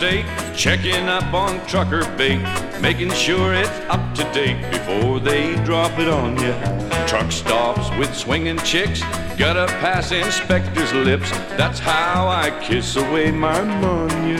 Interstate, 0.04 0.56
checking 0.56 1.08
up 1.08 1.32
on 1.32 1.64
trucker 1.66 2.04
bait, 2.16 2.42
making 2.80 3.10
sure 3.12 3.54
it's 3.54 3.70
up 3.88 4.14
to 4.14 4.24
date 4.32 4.60
before 4.70 5.20
they 5.20 5.54
drop 5.64 5.98
it 5.98 6.08
on 6.08 6.36
you. 6.38 6.54
Truck 7.06 7.30
stops 7.30 7.90
with 7.98 8.14
swinging 8.14 8.58
chicks, 8.58 9.00
gotta 9.36 9.66
pass 9.80 10.12
inspector's 10.12 10.92
lips. 10.92 11.30
That's 11.56 11.78
how 11.78 12.28
I 12.28 12.50
kiss 12.62 12.96
away 12.96 13.30
my 13.30 13.60
money. 13.62 14.34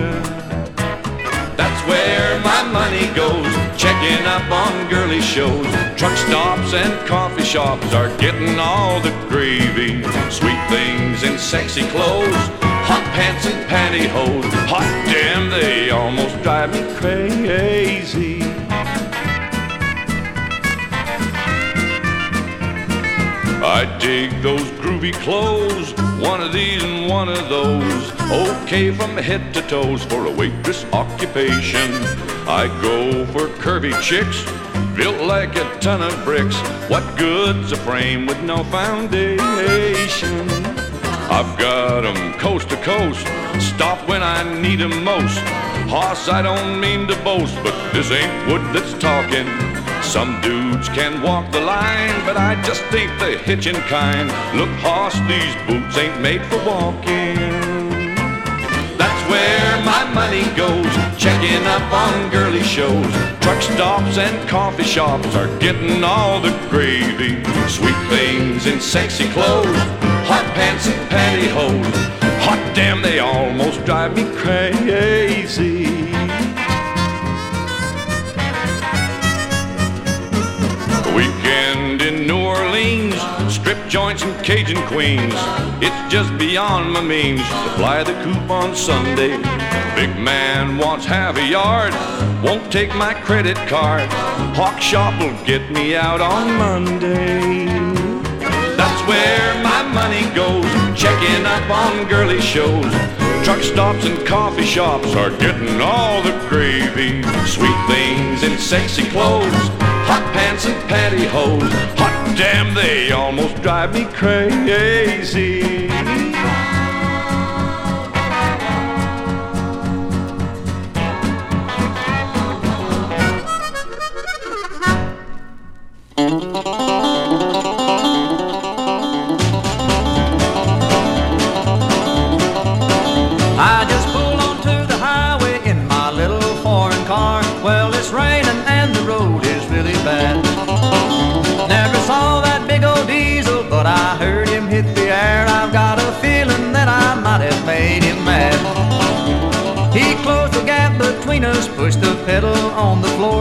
That's 1.57 1.89
where 1.89 2.41
my 2.41 2.63
money 2.73 3.07
goes, 3.15 3.55
checking 3.81 4.25
up 4.27 4.51
on 4.51 4.91
girly 4.91 5.21
shows. 5.21 5.67
Truck 5.97 6.17
stops 6.17 6.75
and 6.75 7.07
coffee 7.07 7.45
shops 7.45 7.93
are 7.95 8.15
getting 8.19 8.59
all 8.59 9.01
the 9.01 9.13
gravy. 9.29 10.03
Sweet 10.31 10.69
things 10.69 11.23
in 11.23 11.39
sexy 11.39 11.87
clothes, 11.89 12.64
hot 12.89 13.05
pants 13.15 13.47
and 13.47 13.65
pantyhose. 13.71 14.53
Hot 14.69 14.83
damn, 15.07 15.51
they 15.51 15.91
almost 15.91 16.43
drive 16.43 16.73
me 16.73 16.83
crazy. 16.97 18.43
I 23.67 23.87
dig 23.99 24.31
those 24.43 24.69
groovy 24.83 25.15
clothes, 25.15 25.95
one 26.21 26.43
of 26.43 26.53
these 26.53 26.83
and 26.83 27.09
one 27.09 27.29
of 27.29 27.49
those. 27.49 28.13
Okay 28.31 28.95
from 28.95 29.17
head 29.17 29.55
to 29.55 29.63
toes 29.63 30.05
for 30.05 30.27
a 30.27 30.31
waitress 30.31 30.85
occupation. 30.93 31.91
I 32.47 32.67
go 32.83 33.25
for 33.33 33.49
curvy 33.63 33.99
chicks, 34.03 34.45
built 34.95 35.19
like 35.23 35.57
a 35.57 35.65
ton 35.81 36.03
of 36.03 36.13
bricks. 36.25 36.57
What 36.91 37.17
good's 37.17 37.73
a 37.73 37.77
frame 37.77 38.27
with 38.27 38.43
no 38.43 38.63
foundation? 38.65 40.74
I've 41.35 41.59
got 41.59 42.05
'em 42.07 42.35
coast 42.35 42.69
to 42.69 42.77
coast, 42.77 43.27
stop 43.59 43.99
when 44.07 44.23
I 44.23 44.45
need 44.45 44.81
'em 44.81 45.03
most. 45.03 45.41
Hoss, 45.89 46.29
I 46.29 46.43
don't 46.43 46.79
mean 46.79 47.09
to 47.09 47.17
boast, 47.29 47.57
but 47.65 47.75
this 47.93 48.13
ain't 48.13 48.35
wood 48.47 48.63
that's 48.73 48.95
talking. 49.09 49.49
Some 50.01 50.41
dudes 50.43 50.89
can 50.91 51.23
walk 51.23 51.51
the 51.51 51.61
line, 51.61 52.15
but 52.25 52.37
I 52.37 52.55
just 52.63 52.85
ain't 52.95 53.19
the 53.19 53.33
hitching 53.49 53.81
kind. 53.97 54.33
Look, 54.55 54.73
hoss, 54.81 55.15
these 55.27 55.55
boots 55.67 55.99
ain't 55.99 56.21
made 56.21 56.43
for 56.51 56.59
walking. 56.73 57.37
That's 58.97 59.23
where 59.33 59.71
my 59.93 60.05
money 60.21 60.45
goes, 60.63 60.95
checking 61.19 61.67
up 61.67 61.87
on 62.05 62.31
girly 62.31 62.63
shows. 62.63 63.13
Truck 63.41 63.61
stops 63.61 64.19
and 64.19 64.37
coffee 64.49 64.89
shops 64.97 65.35
are 65.35 65.51
getting 65.59 66.05
all 66.05 66.39
the 66.39 66.55
gravy. 66.71 67.33
Sweet 67.67 68.01
things 68.09 68.67
in 68.67 68.79
sexy 68.81 69.27
clothes, 69.35 69.83
hot 70.25 70.45
pants 70.55 70.87
and 70.87 71.11
pantyhose. 71.11 72.15
Hot 72.47 72.75
damn, 72.75 73.03
they 73.03 73.19
almost 73.19 73.85
drive 73.85 74.17
me 74.17 74.25
crazy. 74.37 75.87
Weekend 81.15 82.03
in 82.03 82.27
New 82.27 82.41
Orleans, 82.43 83.15
strip 83.53 83.79
joints 83.89 84.23
and 84.23 84.45
Cajun 84.45 84.83
queens. 84.89 85.35
It's 85.81 86.13
just 86.13 86.37
beyond 86.39 86.93
my 86.93 87.03
means 87.03 87.41
to 87.41 87.71
fly 87.77 88.03
the 88.03 88.15
coop 88.25 88.51
on 88.51 88.75
Sunday. 88.75 89.37
Big 89.95 90.17
man 90.19 90.77
wants 90.77 91.05
half 91.07 91.37
a 91.37 91.47
yard, 91.47 91.93
won't 92.43 92.73
take 92.73 92.95
my 92.95 93.15
credit 93.15 93.57
card. 93.69 94.09
Hawk 94.57 94.81
shop 94.81 95.19
will 95.21 95.39
get 95.45 95.71
me 95.71 95.95
out 95.95 96.21
on 96.21 96.53
Monday. 96.59 97.67
That's 98.77 99.09
where 99.09 99.64
money 99.95 100.23
goes, 100.35 100.65
checking 100.99 101.47
up 101.47 101.71
on 101.71 102.09
girly 102.09 102.41
shows. 102.41 102.93
Truck 103.45 103.63
stops 103.63 104.05
and 104.05 104.27
coffee 104.27 104.65
shops 104.65 105.15
are 105.15 105.31
getting 105.39 105.81
all 105.81 106.21
the 106.23 106.33
gravy. 106.49 107.23
Sweet 107.47 107.79
things 107.87 108.43
in 108.43 108.59
sexy 108.59 109.05
clothes, 109.11 109.69
hot 110.09 110.29
pants 110.33 110.67
and 110.67 110.91
pantyhose. 110.91 111.71
Hot 111.99 112.37
damn, 112.37 112.75
they 112.75 113.13
almost 113.13 113.63
drive 113.63 113.95
me 113.95 114.05
crazy. 114.07 115.85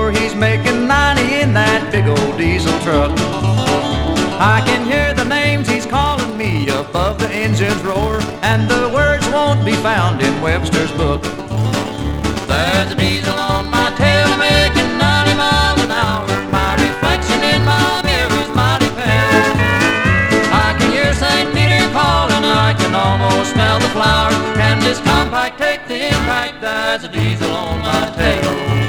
Floor. 0.03 0.11
He's 0.11 0.35
making 0.35 0.87
90 0.87 1.21
in 1.41 1.53
that 1.53 1.91
big 1.91 2.07
old 2.07 2.37
diesel 2.37 2.77
truck. 2.79 3.11
I 4.39 4.61
can 4.65 4.85
hear 4.85 5.13
the 5.13 5.25
names 5.25 5.67
he's 5.67 5.85
calling 5.85 6.37
me 6.37 6.67
above 6.69 7.19
the 7.19 7.29
engine's 7.29 7.81
roar, 7.83 8.19
and 8.41 8.67
the 8.69 8.89
words 8.93 9.25
won't 9.29 9.63
be 9.63 9.75
found 9.75 10.21
in 10.21 10.33
Webster's 10.41 10.91
book. 10.91 11.21
There's 12.47 12.91
a 12.91 12.95
diesel 12.95 13.37
on 13.39 13.69
my 13.69 13.89
tail 13.95 14.29
making 14.37 14.91
90 14.97 15.35
miles 15.37 15.79
an 15.87 15.91
hour. 15.91 16.27
My 16.51 16.75
reflection 16.75 17.39
in 17.53 17.61
my 17.63 18.01
mirror 18.03 18.39
is 18.43 18.49
mighty 18.51 18.89
pale. 18.99 19.43
I 20.51 20.75
can 20.77 20.91
hear 20.91 21.13
St. 21.13 21.47
Peter 21.55 21.87
calling, 21.95 22.43
I 22.43 22.75
can 22.75 22.93
almost 22.93 23.53
smell 23.53 23.79
the 23.79 23.91
flour. 23.95 24.31
Can 24.59 24.79
this 24.81 24.99
compact 24.99 25.57
take 25.57 25.87
the 25.87 26.07
impact? 26.07 26.61
There's 26.61 27.03
a 27.05 27.09
diesel 27.09 27.51
on 27.51 27.79
my 27.79 28.11
tail. 28.17 28.82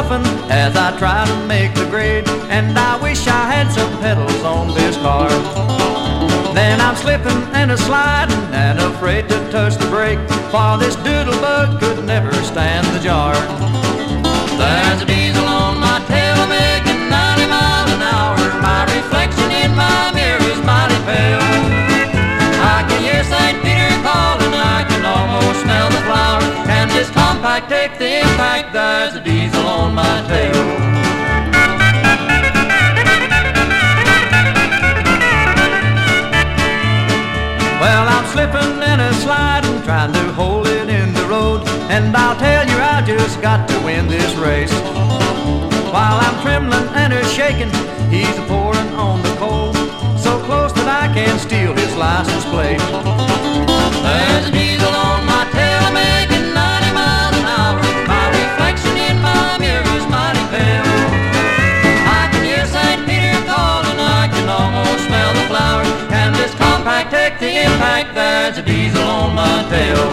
As 0.00 0.76
I 0.76 0.96
try 0.98 1.26
to 1.26 1.46
make 1.46 1.74
the 1.74 1.84
grade, 1.90 2.26
and 2.48 2.76
I 2.78 2.96
wish 3.02 3.26
I 3.26 3.44
had 3.52 3.70
some 3.70 3.90
pedals 4.00 4.42
on 4.42 4.74
this 4.74 4.96
car. 4.96 5.28
Then 6.54 6.80
I'm 6.80 6.96
slipping 6.96 7.42
and 7.52 7.70
a 7.70 7.76
sliding 7.76 8.38
and 8.54 8.78
afraid 8.78 9.28
to 9.28 9.50
touch 9.50 9.76
the 9.76 9.86
brake, 9.86 10.18
for 10.50 10.78
this 10.78 10.96
doodlebug 10.96 11.80
could 11.80 12.04
never 12.06 12.32
stand 12.44 12.86
the 12.96 13.00
jar. 13.00 13.34
There's 14.56 15.02
a 15.02 15.04
diesel 15.04 15.39
compact 27.60 27.68
take 27.68 27.98
the 27.98 28.20
impact? 28.20 28.72
There's 28.72 29.14
a 29.16 29.20
diesel 29.20 29.66
on 29.66 29.94
my 29.94 30.24
tail. 30.28 30.52
Well, 37.80 38.08
I'm 38.08 38.26
slipping 38.26 38.82
and 38.82 39.00
a 39.00 39.12
sliding, 39.14 39.82
trying 39.82 40.12
to 40.12 40.32
hold 40.32 40.66
it 40.66 40.88
in 40.88 41.12
the 41.12 41.26
road. 41.26 41.66
And 41.90 42.16
I'll 42.16 42.36
tell 42.36 42.66
you, 42.66 42.76
I 42.76 43.02
just 43.06 43.40
got 43.40 43.68
to 43.68 43.80
win 43.84 44.06
this 44.06 44.34
race. 44.36 44.72
While 45.92 46.18
I'm 46.20 46.40
trembling 46.42 46.86
and 46.94 47.12
a 47.12 47.24
shaking, 47.24 47.70
he's 48.10 48.36
a 48.38 48.46
pouring 48.46 48.88
on 48.94 49.22
the 49.22 49.34
coal. 49.36 49.74
So 50.16 50.38
close 50.44 50.72
that 50.74 50.88
I 50.88 51.12
can 51.12 51.38
steal 51.38 51.74
his 51.74 51.96
license 51.96 52.44
plate. 52.46 53.79
Flour. 65.50 65.82
Can 66.08 66.32
this 66.32 66.54
compact 66.54 67.10
take 67.10 67.40
the 67.40 67.50
impact? 67.66 68.14
There's 68.14 68.58
a 68.58 68.62
diesel 68.62 69.02
on 69.02 69.34
my 69.34 69.66
tail. 69.68 70.06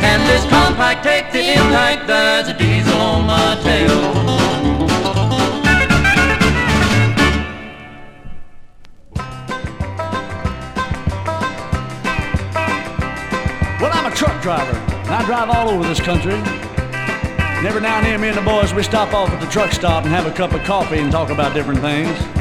Can 0.00 0.20
this 0.26 0.44
compact 0.48 1.04
take 1.04 1.30
the 1.32 1.52
impact? 1.52 2.06
There's 2.06 2.48
a 2.48 2.56
diesel 2.56 2.98
on 2.98 3.26
my 3.26 3.60
tail. 3.62 3.98
Well, 13.80 13.92
I'm 13.92 14.10
a 14.10 14.14
truck 14.16 14.40
driver, 14.40 14.76
and 15.04 15.10
I 15.10 15.22
drive 15.26 15.50
all 15.50 15.68
over 15.68 15.86
this 15.86 16.00
country. 16.00 16.32
And 16.32 17.66
every 17.66 17.82
now 17.82 17.98
and 17.98 18.06
then, 18.06 18.20
me 18.22 18.28
and 18.28 18.36
the 18.38 18.42
boys, 18.42 18.72
we 18.72 18.82
stop 18.82 19.12
off 19.12 19.28
at 19.28 19.40
the 19.40 19.50
truck 19.50 19.72
stop 19.72 20.04
and 20.04 20.12
have 20.12 20.26
a 20.26 20.32
cup 20.32 20.52
of 20.54 20.62
coffee 20.64 21.00
and 21.00 21.12
talk 21.12 21.28
about 21.28 21.52
different 21.52 21.80
things. 21.80 22.31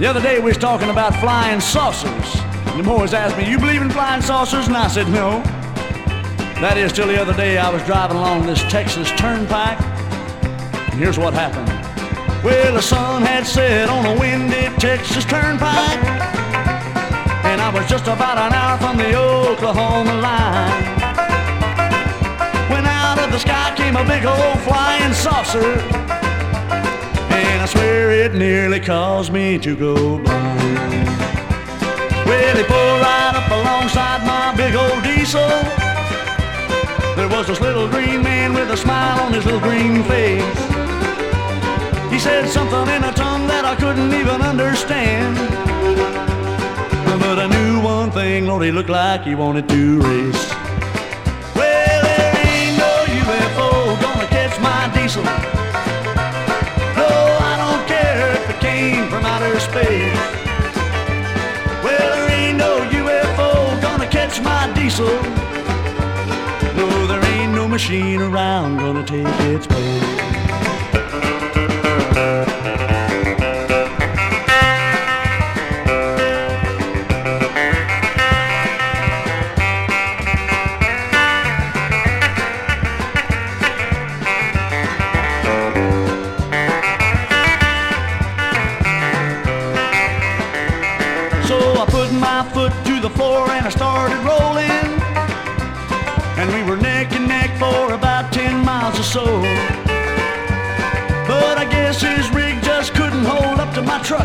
The 0.00 0.06
other 0.06 0.22
day 0.22 0.38
we 0.38 0.46
was 0.46 0.56
talking 0.56 0.88
about 0.88 1.14
flying 1.16 1.60
saucers. 1.60 2.40
And 2.72 2.80
the 2.80 2.82
boys 2.82 3.12
asked 3.12 3.36
me, 3.36 3.46
you 3.46 3.58
believe 3.58 3.82
in 3.82 3.90
flying 3.90 4.22
saucers? 4.22 4.66
And 4.66 4.74
I 4.74 4.88
said, 4.88 5.06
no. 5.08 5.42
That 6.64 6.78
is, 6.78 6.90
till 6.90 7.06
the 7.06 7.20
other 7.20 7.34
day 7.34 7.58
I 7.58 7.68
was 7.68 7.82
driving 7.82 8.16
along 8.16 8.46
this 8.46 8.62
Texas 8.62 9.10
turnpike. 9.18 9.78
And 9.78 10.98
here's 10.98 11.18
what 11.18 11.34
happened. 11.34 11.68
Well, 12.42 12.72
the 12.72 12.80
sun 12.80 13.20
had 13.20 13.44
set 13.44 13.90
on 13.90 14.06
a 14.06 14.18
windy 14.18 14.74
Texas 14.80 15.26
turnpike. 15.26 16.00
And 17.44 17.60
I 17.60 17.68
was 17.68 17.86
just 17.86 18.04
about 18.04 18.38
an 18.38 18.54
hour 18.54 18.78
from 18.78 18.96
the 18.96 19.14
Oklahoma 19.14 20.14
line. 20.16 20.80
When 22.72 22.86
out 22.86 23.18
of 23.18 23.30
the 23.32 23.38
sky 23.38 23.74
came 23.76 23.96
a 23.96 24.04
big 24.06 24.24
old 24.24 24.60
flying 24.60 25.12
saucer. 25.12 25.76
And 27.60 27.68
I 27.68 27.72
swear 27.72 28.10
it 28.10 28.32
nearly 28.32 28.80
caused 28.80 29.34
me 29.34 29.58
to 29.58 29.76
go 29.76 29.94
blind. 30.16 31.08
Well, 32.24 32.56
he 32.56 32.62
pulled 32.62 33.00
right 33.02 33.32
up 33.36 33.50
alongside 33.50 34.24
my 34.24 34.56
big 34.56 34.74
old 34.74 35.02
diesel. 35.04 35.46
There 37.16 37.28
was 37.28 37.48
this 37.48 37.60
little 37.60 37.86
green 37.86 38.22
man 38.22 38.54
with 38.54 38.70
a 38.70 38.78
smile 38.78 39.20
on 39.20 39.34
his 39.34 39.44
little 39.44 39.60
green 39.60 40.02
face. 40.04 40.58
He 42.10 42.18
said 42.18 42.48
something 42.48 42.88
in 42.96 43.04
a 43.04 43.12
tongue 43.12 43.46
that 43.48 43.66
I 43.66 43.76
couldn't 43.76 44.14
even 44.14 44.40
understand. 44.40 45.36
But 47.20 47.38
I 47.40 47.46
knew 47.46 47.82
one 47.82 48.10
thing, 48.10 48.46
Lord, 48.46 48.64
he 48.64 48.72
looked 48.72 48.88
like 48.88 49.24
he 49.24 49.34
wanted 49.34 49.68
to 49.68 50.00
race. 50.00 50.59
My 64.42 64.72
diesel. 64.74 65.06
No, 66.76 67.06
there 67.06 67.24
ain't 67.24 67.52
no 67.54 67.68
machine 67.68 68.20
around 68.20 68.78
gonna 68.78 69.04
take 69.04 69.26
its 69.54 69.66
place. 69.66 69.99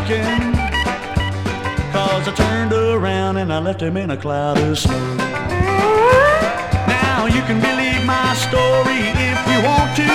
Trucking. 0.06 0.52
Cause 1.92 2.28
I 2.28 2.32
turned 2.36 2.72
around 2.72 3.36
and 3.38 3.52
I 3.52 3.58
left 3.58 3.80
him 3.82 3.96
in 3.96 4.10
a 4.10 4.16
cloud 4.16 4.58
of 4.58 4.78
snow. 4.78 5.16
Now 6.86 7.26
you 7.26 7.42
can 7.42 7.60
believe 7.60 8.04
my 8.04 8.34
story 8.34 9.00
if 9.30 9.38
you 9.50 9.58
want 9.66 9.96
to. 9.96 10.10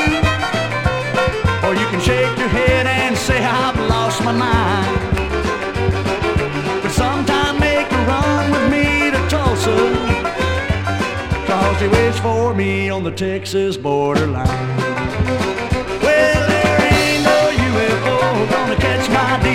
Or 1.67 1.73
you 1.73 1.87
can 1.87 1.99
shake 1.99 2.37
your 2.37 2.47
head 2.47 2.87
and 2.87 3.17
say 3.17 3.43
I've 3.43 3.79
lost 3.89 4.23
my 4.23 4.31
mind. 4.31 5.17
But 6.81 6.91
sometime 6.91 7.59
make 7.59 7.91
a 7.91 8.01
run 8.05 8.51
with 8.51 8.71
me 8.71 9.11
to 9.11 9.19
Tulsa. 9.29 9.75
Cause 11.47 11.81
he 11.81 11.87
waits 11.87 12.19
for 12.19 12.53
me 12.53 12.89
on 12.89 13.03
the 13.03 13.11
Texas 13.11 13.77
borderline. 13.77 14.80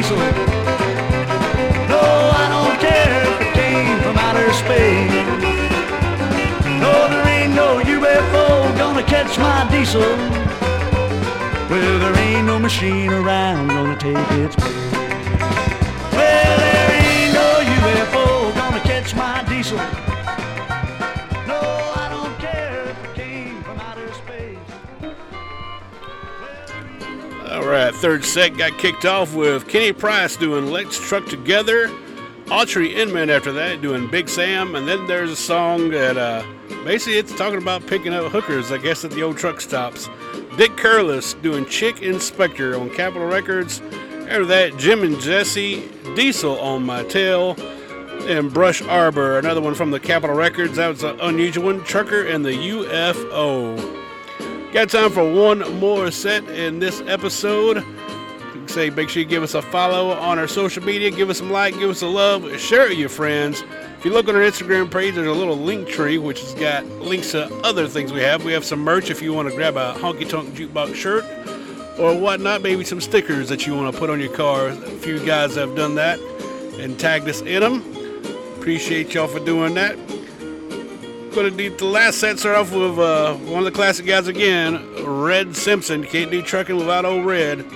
Diesel. 0.06 0.18
No, 1.88 2.00
I 2.00 2.46
don't 2.54 2.78
care 2.78 3.22
if 3.22 3.40
it 3.40 3.54
came 3.54 3.98
from 4.02 4.16
outer 4.16 4.52
space. 4.52 5.10
No, 6.80 7.08
there 7.08 7.26
ain't 7.26 7.54
no 7.54 7.80
UFO 7.80 8.76
gonna 8.78 9.02
catch 9.02 9.36
my 9.38 9.68
diesel. 9.68 10.02
Well, 11.68 11.98
there 11.98 12.18
ain't 12.18 12.46
no 12.46 12.58
machine 12.58 13.10
around 13.10 13.68
gonna 13.68 13.96
take 13.98 14.16
its 14.38 14.54
place. 14.54 14.92
Well, 16.12 16.58
there 16.58 16.90
ain't 17.02 17.34
no 17.34 17.48
UFO 17.76 18.54
gonna 18.54 18.80
catch 18.80 19.14
my 19.14 19.42
diesel. 19.48 20.05
Right, 27.76 27.94
third 27.94 28.24
set 28.24 28.56
got 28.56 28.78
kicked 28.78 29.04
off 29.04 29.34
with 29.34 29.68
Kenny 29.68 29.92
Price 29.92 30.34
doing 30.34 30.70
Let's 30.70 30.98
Truck 30.98 31.26
Together. 31.26 31.88
Autry 32.46 32.94
Inman 32.94 33.28
after 33.28 33.52
that 33.52 33.82
doing 33.82 34.10
Big 34.10 34.30
Sam. 34.30 34.74
And 34.76 34.88
then 34.88 35.06
there's 35.06 35.30
a 35.30 35.36
song 35.36 35.90
that 35.90 36.16
uh, 36.16 36.42
basically 36.86 37.18
it's 37.18 37.36
talking 37.36 37.58
about 37.58 37.86
picking 37.86 38.14
up 38.14 38.32
hookers, 38.32 38.72
I 38.72 38.78
guess, 38.78 39.04
at 39.04 39.10
the 39.10 39.22
old 39.22 39.36
truck 39.36 39.60
stops. 39.60 40.08
Dick 40.56 40.70
Curless 40.72 41.34
doing 41.42 41.66
Chick 41.66 42.00
Inspector 42.00 42.80
on 42.80 42.88
Capitol 42.88 43.28
Records. 43.28 43.82
After 44.22 44.46
that, 44.46 44.78
Jim 44.78 45.02
and 45.02 45.20
Jesse 45.20 45.86
Diesel 46.14 46.58
on 46.58 46.82
My 46.82 47.04
Tail. 47.04 47.56
And 48.22 48.50
Brush 48.54 48.80
Arbor, 48.80 49.38
another 49.38 49.60
one 49.60 49.74
from 49.74 49.90
the 49.90 50.00
Capitol 50.00 50.34
Records. 50.34 50.76
That 50.76 50.88
was 50.88 51.02
an 51.02 51.20
unusual 51.20 51.66
one. 51.66 51.84
Trucker 51.84 52.22
and 52.22 52.42
the 52.42 52.52
UFO. 52.52 54.05
Got 54.76 54.90
time 54.90 55.10
for 55.10 55.32
one 55.32 55.60
more 55.80 56.10
set 56.10 56.44
in 56.50 56.80
this 56.80 57.00
episode. 57.06 57.82
Say, 58.66 58.90
make 58.90 59.08
sure 59.08 59.22
you 59.22 59.26
give 59.26 59.42
us 59.42 59.54
a 59.54 59.62
follow 59.62 60.10
on 60.10 60.38
our 60.38 60.46
social 60.46 60.84
media. 60.84 61.10
Give 61.10 61.30
us 61.30 61.38
some 61.38 61.50
like, 61.50 61.72
give 61.78 61.88
us 61.88 62.02
a 62.02 62.06
love, 62.06 62.60
share 62.60 62.84
it 62.84 62.90
with 62.90 62.98
your 62.98 63.08
friends. 63.08 63.64
If 63.96 64.04
you 64.04 64.12
look 64.12 64.28
on 64.28 64.36
our 64.36 64.42
Instagram 64.42 64.90
page, 64.90 65.14
there's 65.14 65.28
a 65.28 65.32
little 65.32 65.56
link 65.56 65.88
tree 65.88 66.18
which 66.18 66.42
has 66.42 66.52
got 66.52 66.84
links 67.00 67.30
to 67.30 67.46
other 67.64 67.88
things 67.88 68.12
we 68.12 68.20
have. 68.20 68.44
We 68.44 68.52
have 68.52 68.66
some 68.66 68.80
merch 68.80 69.08
if 69.08 69.22
you 69.22 69.32
want 69.32 69.48
to 69.48 69.56
grab 69.56 69.78
a 69.78 69.94
honky 69.94 70.28
tonk 70.28 70.50
jukebox 70.50 70.94
shirt 70.94 71.24
or 71.98 72.14
whatnot, 72.14 72.60
maybe 72.60 72.84
some 72.84 73.00
stickers 73.00 73.48
that 73.48 73.66
you 73.66 73.74
want 73.74 73.94
to 73.94 73.98
put 73.98 74.10
on 74.10 74.20
your 74.20 74.34
car. 74.34 74.68
A 74.68 74.74
few 74.74 75.24
guys 75.24 75.54
have 75.54 75.74
done 75.74 75.94
that 75.94 76.20
and 76.78 77.00
tagged 77.00 77.26
us 77.30 77.40
in 77.40 77.60
them. 77.60 77.82
Appreciate 78.58 79.14
y'all 79.14 79.26
for 79.26 79.40
doing 79.40 79.72
that. 79.72 79.96
Gonna 81.36 81.50
do 81.50 81.68
the 81.68 81.84
last 81.84 82.18
set 82.18 82.38
start 82.38 82.56
off 82.56 82.72
with 82.72 82.98
uh, 82.98 83.34
one 83.34 83.58
of 83.58 83.66
the 83.66 83.70
classic 83.70 84.06
guys 84.06 84.26
again, 84.26 84.82
Red 85.04 85.54
Simpson. 85.54 86.02
Can't 86.02 86.30
do 86.30 86.40
trucking 86.40 86.78
without 86.78 87.04
old 87.04 87.26
Red. 87.26 87.66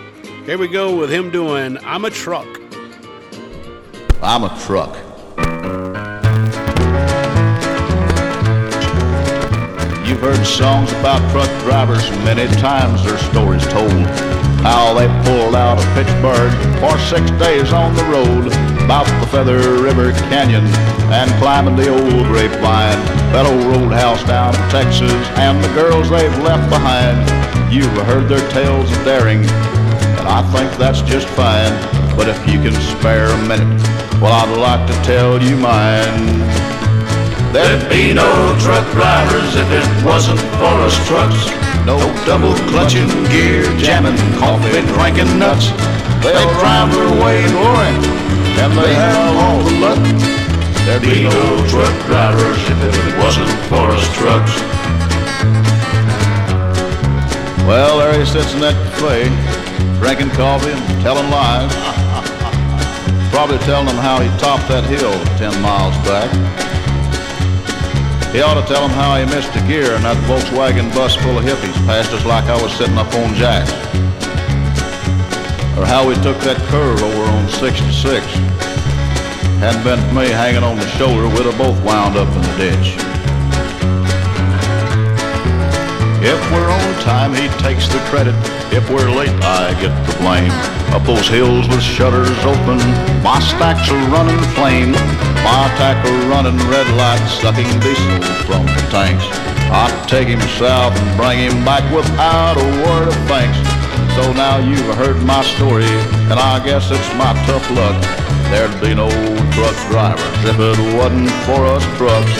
Here 0.46 0.56
we 0.56 0.66
go 0.66 0.96
with 0.96 1.12
him 1.12 1.28
doing 1.28 1.76
I'm 1.84 2.06
a 2.06 2.10
Truck. 2.10 2.48
I'm 4.22 4.44
a 4.44 4.58
truck. 4.60 4.96
You've 10.08 10.20
heard 10.20 10.42
songs 10.46 10.90
about 10.92 11.20
truck 11.30 11.50
drivers, 11.64 12.08
many 12.24 12.46
times 12.62 13.04
their 13.04 13.18
stories 13.18 13.66
told. 13.66 13.92
How 14.62 14.94
they 14.94 15.06
pulled 15.28 15.54
out 15.54 15.78
of 15.78 15.84
Pittsburgh 15.92 16.80
for 16.80 16.98
six 16.98 17.30
days 17.32 17.74
on 17.74 17.94
the 17.94 18.04
road, 18.04 18.69
about 18.90 19.20
the 19.20 19.26
Feather 19.28 19.80
River 19.80 20.10
Canyon 20.34 20.66
and 21.14 21.30
climbing 21.38 21.76
the 21.76 21.86
old 21.86 22.26
grapevine, 22.26 22.98
that 23.30 23.46
old 23.46 23.62
roadhouse 23.70 24.18
down 24.26 24.50
in 24.50 24.66
Texas, 24.66 25.14
and 25.38 25.62
the 25.62 25.70
girls 25.78 26.10
they've 26.10 26.38
left 26.42 26.66
behind. 26.66 27.14
You've 27.70 27.86
heard 28.10 28.26
their 28.26 28.42
tales 28.50 28.90
of 28.90 28.98
daring, 29.06 29.46
and 30.18 30.26
I 30.26 30.42
think 30.50 30.74
that's 30.74 31.06
just 31.06 31.30
fine. 31.38 31.70
But 32.18 32.26
if 32.26 32.34
you 32.50 32.58
can 32.58 32.74
spare 32.98 33.30
a 33.30 33.38
minute, 33.46 33.78
well, 34.18 34.34
I'd 34.34 34.58
like 34.58 34.82
to 34.90 34.96
tell 35.06 35.38
you 35.38 35.54
mine. 35.54 36.42
There'd 37.54 37.86
be 37.86 38.10
no 38.10 38.26
truck 38.58 38.82
drivers 38.90 39.54
if 39.54 39.70
it 39.70 39.86
wasn't 40.02 40.42
for 40.58 40.74
us 40.82 40.98
trucks. 41.06 41.46
No 41.86 41.94
double 42.26 42.58
clutching 42.74 43.06
gear, 43.30 43.70
jamming 43.78 44.18
coffee, 44.42 44.82
drinking 44.98 45.38
nuts. 45.38 45.70
They'll 46.26 46.50
drive 46.58 46.90
their 46.90 47.22
way 47.22 47.38
in 47.46 47.54
glory, 47.54 48.19
and 48.60 48.72
they 48.76 48.94
have 48.94 49.36
all 49.36 49.58
the 49.64 49.76
luck. 49.80 50.02
There'd 50.84 51.02
be 51.02 51.24
no 51.24 51.66
truck 51.68 51.94
drivers 52.06 52.60
if 52.68 52.78
it 52.84 53.16
wasn't 53.18 53.50
for 53.68 53.88
us 53.90 54.04
trucks. 54.16 54.54
Well, 57.66 57.98
there 57.98 58.18
he 58.18 58.26
sits 58.26 58.52
in 58.54 58.60
that 58.60 58.74
cafe, 58.98 59.30
drinking 60.00 60.30
coffee 60.36 60.72
and 60.72 61.02
telling 61.02 61.30
lies. 61.30 61.70
Probably 63.30 63.58
telling 63.58 63.86
them 63.86 63.96
how 63.96 64.20
he 64.20 64.28
topped 64.38 64.68
that 64.68 64.84
hill 64.84 65.14
10 65.38 65.62
miles 65.62 65.94
back. 66.04 66.28
He 68.34 68.42
ought 68.42 68.60
to 68.60 68.66
tell 68.66 68.82
them 68.86 68.90
how 68.90 69.16
he 69.16 69.24
missed 69.26 69.54
a 69.56 69.62
gear 69.66 69.94
and 69.94 70.04
that 70.04 70.16
Volkswagen 70.28 70.92
bus 70.94 71.16
full 71.16 71.38
of 71.38 71.44
hippies 71.44 71.74
passed 71.86 72.12
us 72.12 72.24
like 72.26 72.44
I 72.44 72.60
was 72.60 72.72
sitting 72.74 72.98
up 72.98 73.12
on 73.14 73.34
jacks. 73.34 73.72
or 75.78 75.86
how 75.86 76.06
we 76.06 76.14
took 76.16 76.38
that 76.40 76.58
curve 76.68 77.02
over 77.02 77.24
on 77.24 77.48
66. 77.48 78.49
Hadn't 79.60 79.84
been 79.84 80.00
for 80.08 80.14
me 80.14 80.24
hanging 80.32 80.64
on 80.64 80.76
the 80.80 80.88
shoulder, 80.96 81.28
we'd 81.28 81.44
have 81.44 81.58
both 81.58 81.76
wound 81.84 82.16
up 82.16 82.32
in 82.32 82.40
the 82.40 82.56
ditch. 82.56 82.96
If 86.24 86.40
we're 86.48 86.72
on 86.72 86.92
time, 87.04 87.36
he 87.36 87.44
takes 87.60 87.84
the 87.92 88.00
credit. 88.08 88.32
If 88.72 88.88
we're 88.88 89.12
late, 89.12 89.36
I 89.44 89.76
get 89.76 89.92
the 90.08 90.16
blame. 90.16 90.48
Up 90.96 91.04
those 91.04 91.28
hills 91.28 91.68
with 91.68 91.84
shutters 91.84 92.32
open, 92.40 92.80
my 93.20 93.36
stacks 93.52 93.84
are 93.92 94.04
running 94.08 94.40
flame. 94.56 94.92
My 95.44 95.68
tackle 95.76 96.16
running 96.32 96.56
red 96.64 96.88
light, 96.96 97.20
sucking 97.44 97.68
diesel 97.84 98.16
from 98.48 98.64
the 98.64 98.84
tanks. 98.88 99.28
I'd 99.68 99.92
take 100.08 100.28
him 100.28 100.40
south 100.56 100.96
and 100.96 101.10
bring 101.20 101.36
him 101.36 101.64
back 101.68 101.84
without 101.92 102.56
a 102.56 102.64
word 102.88 103.08
of 103.12 103.18
thanks. 103.28 103.60
So 104.16 104.32
now 104.32 104.56
you've 104.56 104.88
heard 104.96 105.20
my 105.28 105.44
story, 105.44 105.84
and 106.32 106.40
I 106.40 106.64
guess 106.64 106.90
it's 106.90 107.12
my 107.20 107.36
tough 107.44 107.68
luck. 107.76 108.39
There'd 108.50 108.80
be 108.80 108.94
no 108.94 109.08
truck 109.54 109.76
drivers 109.88 110.38
if 110.42 110.58
it 110.58 110.78
wasn't 110.98 111.30
for 111.46 111.64
us 111.70 111.84
trucks. 111.96 112.34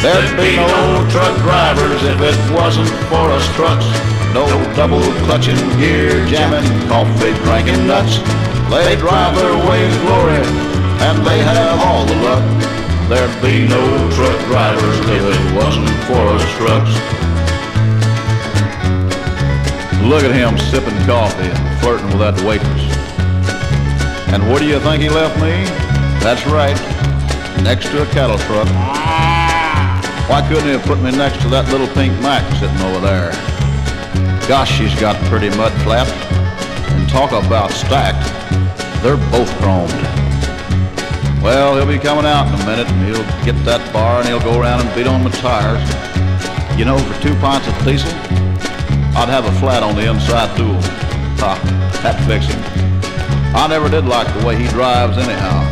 There'd 0.00 0.36
be 0.40 0.56
no 0.56 1.04
truck 1.12 1.36
drivers 1.44 2.02
if 2.02 2.18
it 2.20 2.38
wasn't 2.52 2.88
for 3.12 3.28
us 3.28 3.44
trucks. 3.56 3.84
No 4.32 4.48
double 4.74 5.04
clutching, 5.28 5.60
gear 5.78 6.24
jamming, 6.26 6.64
coffee 6.88 7.36
drinking 7.44 7.86
nuts. 7.86 8.16
They 8.72 8.96
drive 8.96 9.36
their 9.36 9.52
way 9.68 9.84
to 9.84 9.98
glory, 10.00 10.40
and 11.04 11.20
they 11.26 11.38
have 11.44 11.78
all 11.84 12.06
the 12.06 12.16
luck. 12.24 12.44
There'd 13.08 13.42
be 13.42 13.68
no 13.68 13.84
truck 14.16 14.38
drivers 14.48 14.98
if 15.12 15.22
it 15.28 15.54
wasn't 15.54 15.92
for 16.08 16.24
us 16.32 16.44
trucks. 16.56 16.94
Look 20.08 20.24
at 20.24 20.34
him 20.34 20.58
sipping 20.58 20.96
coffee 21.04 21.52
and 21.52 21.80
flirting 21.80 22.06
with 22.08 22.20
that 22.20 22.40
waitress. 22.46 22.93
And 24.34 24.42
where 24.50 24.58
do 24.58 24.66
you 24.66 24.80
think 24.80 25.00
he 25.00 25.08
left 25.08 25.36
me? 25.36 25.62
That's 26.18 26.44
right, 26.44 26.74
next 27.62 27.86
to 27.90 28.02
a 28.02 28.06
cattle 28.06 28.36
truck. 28.38 28.66
Why 30.28 30.44
couldn't 30.48 30.64
he 30.64 30.72
have 30.72 30.82
put 30.82 30.98
me 30.98 31.12
next 31.12 31.40
to 31.42 31.48
that 31.50 31.70
little 31.70 31.86
pink 31.94 32.10
Mac 32.20 32.42
sitting 32.58 32.82
over 32.82 32.98
there? 32.98 33.30
Gosh, 34.48 34.74
she's 34.74 34.98
got 34.98 35.14
pretty 35.30 35.50
mud 35.54 35.70
flat. 35.86 36.10
And 36.90 37.08
talk 37.08 37.30
about 37.30 37.70
stacked. 37.70 38.26
They're 39.04 39.22
both 39.30 39.46
chromed. 39.62 39.94
Well, 41.40 41.76
he'll 41.76 41.86
be 41.86 42.02
coming 42.02 42.26
out 42.26 42.48
in 42.48 42.58
a 42.58 42.66
minute 42.66 42.90
and 42.90 43.06
he'll 43.06 43.44
get 43.46 43.54
that 43.64 43.86
bar 43.92 44.18
and 44.18 44.26
he'll 44.26 44.42
go 44.42 44.58
around 44.58 44.80
and 44.80 44.92
beat 44.96 45.06
on 45.06 45.22
my 45.22 45.30
tires. 45.30 45.78
You 46.76 46.86
know, 46.86 46.98
for 46.98 47.22
two 47.22 47.36
pints 47.36 47.68
of 47.68 47.74
diesel, 47.86 48.10
I'd 49.14 49.30
have 49.30 49.46
a 49.46 49.52
flat 49.60 49.84
on 49.84 49.94
the 49.94 50.10
inside 50.10 50.56
dual. 50.56 50.82
Ha, 51.38 51.54
that 52.02 52.18
fix 52.26 52.50
him. 52.50 53.13
I 53.54 53.68
never 53.68 53.88
did 53.88 54.04
like 54.04 54.26
the 54.38 54.44
way 54.44 54.56
he 54.56 54.66
drives 54.68 55.16
anyhow. 55.16 55.62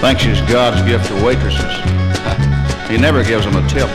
Thinks 0.00 0.22
he's 0.22 0.40
God's 0.42 0.80
gift 0.88 1.08
to 1.08 1.24
waitresses. 1.24 1.74
He 2.88 2.96
never 2.96 3.24
gives 3.24 3.44
them 3.44 3.56
a 3.56 3.68
tip. 3.68 3.90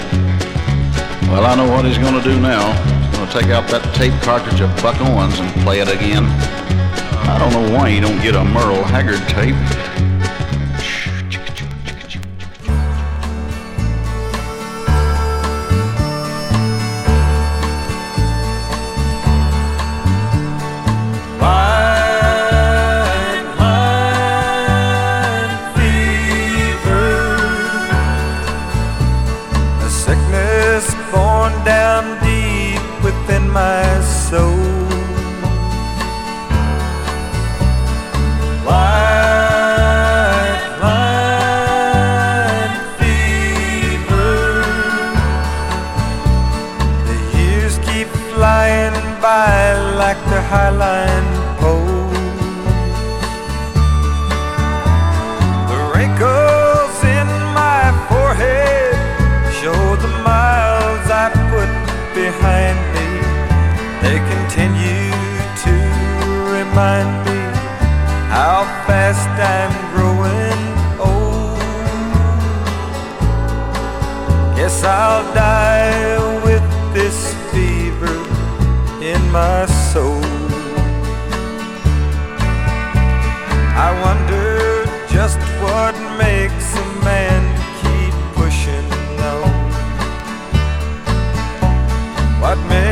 Well, 1.31 1.45
I 1.45 1.55
know 1.55 1.71
what 1.71 1.85
he's 1.85 1.97
going 1.97 2.13
to 2.13 2.21
do 2.21 2.37
now. 2.39 2.73
He's 3.07 3.17
going 3.17 3.29
to 3.29 3.39
take 3.39 3.49
out 3.51 3.69
that 3.69 3.95
tape 3.95 4.13
cartridge 4.21 4.59
of 4.59 4.69
Buck 4.83 4.99
Owens 4.99 5.39
and 5.39 5.49
play 5.63 5.79
it 5.79 5.87
again. 5.87 6.25
I 7.31 7.39
don't 7.39 7.53
know 7.53 7.77
why 7.77 7.89
he 7.89 8.01
don't 8.01 8.21
get 8.21 8.35
a 8.35 8.43
Merle 8.43 8.83
Haggard 8.83 9.25
tape. 9.29 9.55
What 92.51 92.59
makes 92.67 92.90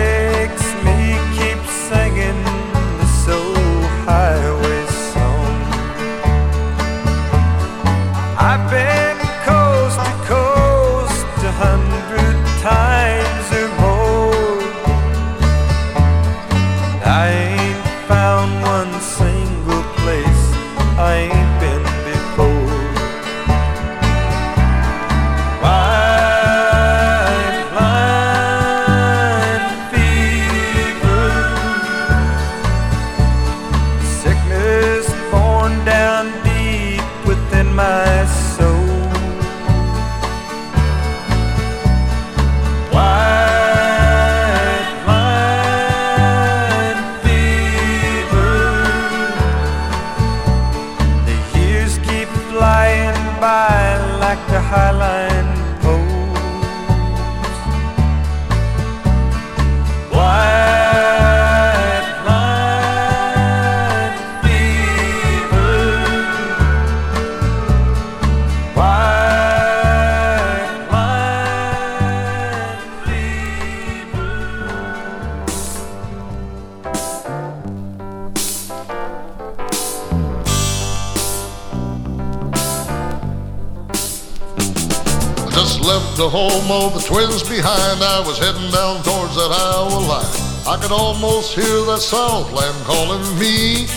home 86.69 86.93
the 86.93 87.01
twins 87.01 87.41
behind. 87.41 87.97
I 87.97 88.21
was 88.21 88.37
heading 88.37 88.69
down 88.69 89.01
towards 89.01 89.33
that 89.33 89.49
Iowa 89.49 90.05
line. 90.05 90.37
I 90.69 90.77
could 90.77 90.93
almost 90.93 91.57
hear 91.57 91.81
that 91.89 91.97
Southland 91.97 92.77
calling 92.85 93.25
me. 93.41 93.89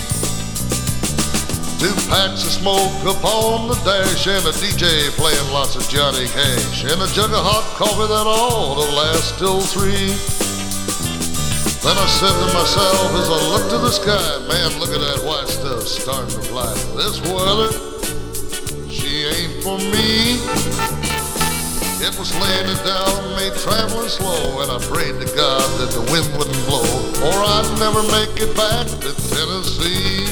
Two 1.77 1.93
packs 2.09 2.41
of 2.41 2.49
smoke 2.49 2.97
up 3.05 3.21
on 3.21 3.69
the 3.69 3.77
dash 3.85 4.25
and 4.25 4.41
a 4.49 4.53
DJ 4.57 5.13
playing 5.13 5.49
lots 5.53 5.77
of 5.77 5.85
Johnny 5.85 6.25
Cash 6.33 6.89
and 6.89 6.97
a 6.97 7.09
jug 7.13 7.29
of 7.29 7.45
hot 7.45 7.61
coffee 7.77 8.09
that 8.09 8.25
ought 8.25 8.81
to 8.81 8.89
last 8.89 9.37
till 9.37 9.61
three. 9.61 10.09
Then 11.85 11.93
I 11.93 12.07
said 12.09 12.33
to 12.33 12.47
myself 12.57 13.07
as 13.21 13.29
I 13.29 13.39
looked 13.53 13.69
to 13.69 13.77
the 13.77 13.93
sky, 13.93 14.25
man, 14.49 14.81
look 14.81 14.89
at 14.89 15.03
that 15.05 15.21
white 15.21 15.45
stuff 15.45 15.85
starting 15.85 16.33
to 16.33 16.41
fly. 16.49 16.73
This 16.97 17.21
weather, 17.29 17.69
she 18.89 19.29
ain't 19.29 19.61
for 19.61 19.77
me. 19.77 21.02
It 22.03 22.19
was 22.19 22.35
it 22.35 22.83
down, 22.83 23.31
made 23.39 23.55
traveling 23.63 24.11
slow, 24.11 24.59
and 24.59 24.67
I 24.67 24.75
prayed 24.91 25.23
to 25.23 25.29
God 25.39 25.63
that 25.79 25.95
the 25.95 26.03
wind 26.11 26.27
wouldn't 26.35 26.59
blow, 26.67 26.83
or 27.23 27.31
I'd 27.31 27.63
never 27.79 28.03
make 28.11 28.43
it 28.43 28.51
back 28.59 28.91
to 29.07 29.09
Tennessee. 29.31 30.27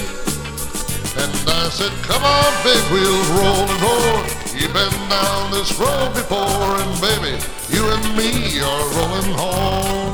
And 1.16 1.32
I 1.48 1.72
said, 1.72 1.96
come 2.04 2.20
on, 2.28 2.52
big 2.68 2.84
wheels, 2.92 3.24
roll 3.40 3.64
and 3.64 3.80
roll. 3.80 4.20
You've 4.52 4.76
been 4.76 4.92
down 5.08 5.56
this 5.56 5.72
road 5.80 6.12
before, 6.12 6.44
and 6.76 6.92
baby, 7.00 7.40
you 7.72 7.88
and 7.88 8.04
me 8.20 8.60
are 8.60 8.86
rolling 9.00 9.32
home. 9.32 10.12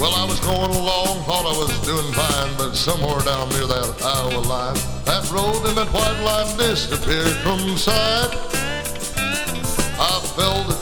Well, 0.00 0.16
I 0.16 0.24
was 0.24 0.40
going 0.40 0.72
along, 0.72 1.28
thought 1.28 1.44
I 1.44 1.52
was 1.60 1.76
doing 1.84 2.08
fine, 2.16 2.56
but 2.56 2.72
somewhere 2.72 3.20
down 3.20 3.52
near 3.52 3.68
that 3.68 4.00
Iowa 4.00 4.40
line, 4.48 4.80
that 5.04 5.28
road 5.28 5.60
and 5.68 5.76
that 5.76 5.92
white 5.92 6.20
line 6.24 6.56
disappeared 6.56 7.36
from 7.44 7.76
sight. 7.76 8.32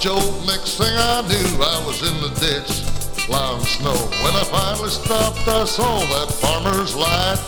Next 0.04 0.76
thing 0.76 0.92
I 0.92 1.24
knew, 1.24 1.64
I 1.64 1.80
was 1.86 2.04
in 2.04 2.12
the 2.20 2.28
ditch, 2.36 2.84
plowing 3.24 3.64
snow. 3.64 3.96
When 4.20 4.36
I 4.36 4.44
finally 4.44 4.90
stopped, 4.90 5.48
I 5.48 5.64
saw 5.64 5.98
that 6.12 6.28
farmer's 6.28 6.94
light. 6.94 7.40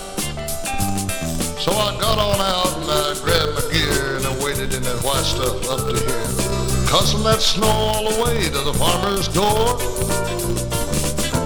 So 1.60 1.72
I 1.72 1.92
got 2.00 2.16
on 2.16 2.40
out 2.40 2.72
and 2.80 2.88
I 2.88 3.12
grabbed 3.20 3.60
my 3.60 3.66
gear 3.68 4.16
and 4.16 4.24
I 4.24 4.32
waited 4.42 4.72
in 4.72 4.82
that 4.84 5.04
white 5.04 5.28
stuff 5.28 5.68
up 5.68 5.84
to 5.84 6.00
here, 6.00 6.88
cussing 6.88 7.22
that 7.24 7.44
snow 7.44 7.68
all 7.68 8.08
the 8.08 8.24
way 8.24 8.48
to 8.48 8.60
the 8.64 8.72
farmer's 8.72 9.28
door. 9.28 9.76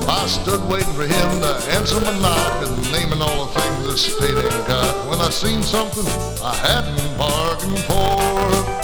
I 0.06 0.28
stood 0.28 0.62
waiting 0.70 0.94
for 0.94 1.10
him 1.10 1.40
to 1.42 1.52
answer 1.74 1.98
my 1.98 2.14
knock 2.22 2.68
and 2.68 2.92
naming 2.92 3.20
all 3.20 3.46
the 3.46 3.58
things 3.58 3.86
this 3.90 4.14
state 4.14 4.30
ain't 4.30 4.66
got. 4.68 4.94
When 5.10 5.18
I 5.18 5.30
seen 5.30 5.64
something 5.64 6.06
I 6.38 6.54
hadn't 6.54 7.18
bargained 7.18 7.82
for. 7.90 8.79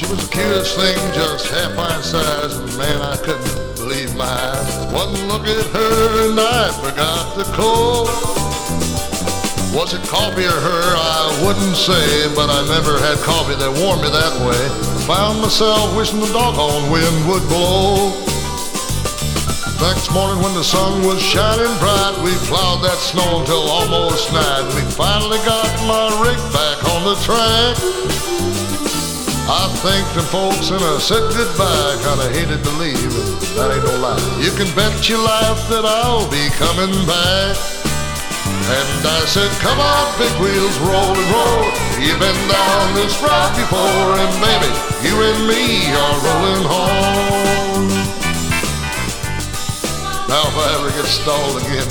She 0.00 0.08
was 0.08 0.24
the 0.24 0.32
cutest 0.32 0.80
thing, 0.80 0.96
just 1.12 1.52
half 1.52 1.76
my 1.76 2.00
size, 2.00 2.56
and 2.56 2.72
man, 2.80 3.04
I 3.04 3.20
couldn't 3.20 3.76
believe 3.76 4.16
my 4.16 4.24
eyes. 4.24 4.72
One 4.96 5.12
look 5.28 5.44
at 5.44 5.60
her 5.76 6.24
and 6.24 6.40
I 6.40 6.72
forgot 6.80 7.36
the 7.36 7.44
call. 7.52 8.08
Was 9.76 9.92
it 9.92 10.00
coffee 10.08 10.48
or 10.48 10.56
her? 10.56 10.84
I 10.96 11.44
wouldn't 11.44 11.76
say, 11.76 12.32
but 12.32 12.48
I 12.48 12.64
never 12.72 12.96
had 12.96 13.20
coffee 13.28 13.60
that 13.60 13.68
warmed 13.76 14.00
me 14.00 14.08
that 14.08 14.32
way. 14.40 14.64
Found 15.04 15.44
myself 15.44 15.92
wishing 15.92 16.24
the 16.24 16.32
doggone 16.32 16.88
wind 16.88 17.28
would 17.28 17.44
blow. 17.52 18.16
Next 19.84 20.08
morning 20.16 20.40
when 20.40 20.56
the 20.56 20.64
sun 20.64 21.04
was 21.04 21.20
shining 21.20 21.76
bright, 21.76 22.16
we 22.24 22.32
plowed 22.48 22.80
that 22.88 22.96
snow 22.96 23.44
until 23.44 23.68
almost 23.68 24.32
night. 24.32 24.64
We 24.72 24.80
finally 24.96 25.44
got 25.44 25.68
my 25.84 26.08
rig 26.24 26.40
back 26.56 26.88
on 26.88 27.04
the 27.04 27.20
track. 27.20 28.29
I 29.50 29.66
thanked 29.82 30.14
the 30.14 30.22
folks 30.30 30.70
and 30.70 30.78
I 30.78 31.02
said 31.02 31.26
goodbye. 31.34 31.98
Kinda 32.06 32.30
hated 32.38 32.62
to 32.62 32.72
leave, 32.78 33.10
but 33.10 33.34
that 33.58 33.74
ain't 33.74 33.82
no 33.82 33.98
lie. 33.98 34.22
You 34.38 34.54
can 34.54 34.70
bet 34.78 34.94
your 35.10 35.18
life 35.18 35.58
that 35.74 35.82
I'll 35.82 36.30
be 36.30 36.46
coming 36.54 36.94
back. 37.02 37.58
And 38.46 39.02
I 39.02 39.26
said, 39.26 39.50
come 39.58 39.74
on, 39.82 40.06
big 40.22 40.30
wheels, 40.38 40.78
roll 40.86 41.18
and 41.18 41.30
roll. 41.34 41.66
You've 41.98 42.22
been 42.22 42.42
down 42.46 42.94
this 42.94 43.18
road 43.18 43.50
before, 43.58 44.14
and 44.22 44.30
baby, 44.38 44.70
you 45.02 45.18
and 45.18 45.42
me 45.42 45.90
are 45.98 46.16
rolling 46.22 46.64
home. 46.70 47.90
Now 50.30 50.46
if 50.46 50.54
I 50.62 50.66
ever 50.78 50.94
get 50.94 51.10
stalled 51.10 51.58
again, 51.58 51.90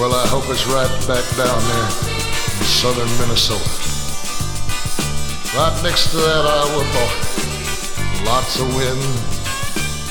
well, 0.00 0.16
I 0.16 0.24
hope 0.32 0.48
it's 0.48 0.64
right 0.64 0.88
back 1.04 1.28
down 1.36 1.60
there 1.60 1.88
in 2.56 2.64
southern 2.64 3.12
Minnesota. 3.20 3.91
Right 5.54 5.82
next 5.82 6.10
to 6.12 6.16
that 6.16 6.46
Iowa 6.46 6.82
border. 6.94 8.24
Lots 8.24 8.58
of 8.58 8.74
wind, 8.74 9.02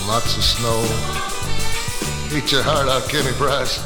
lots 0.08 0.38
of 0.38 0.44
snow. 0.44 0.84
Eat 2.38 2.52
your 2.52 2.62
heart 2.62 2.88
out, 2.88 3.10
Kenny 3.10 3.32
Price. 3.34 3.82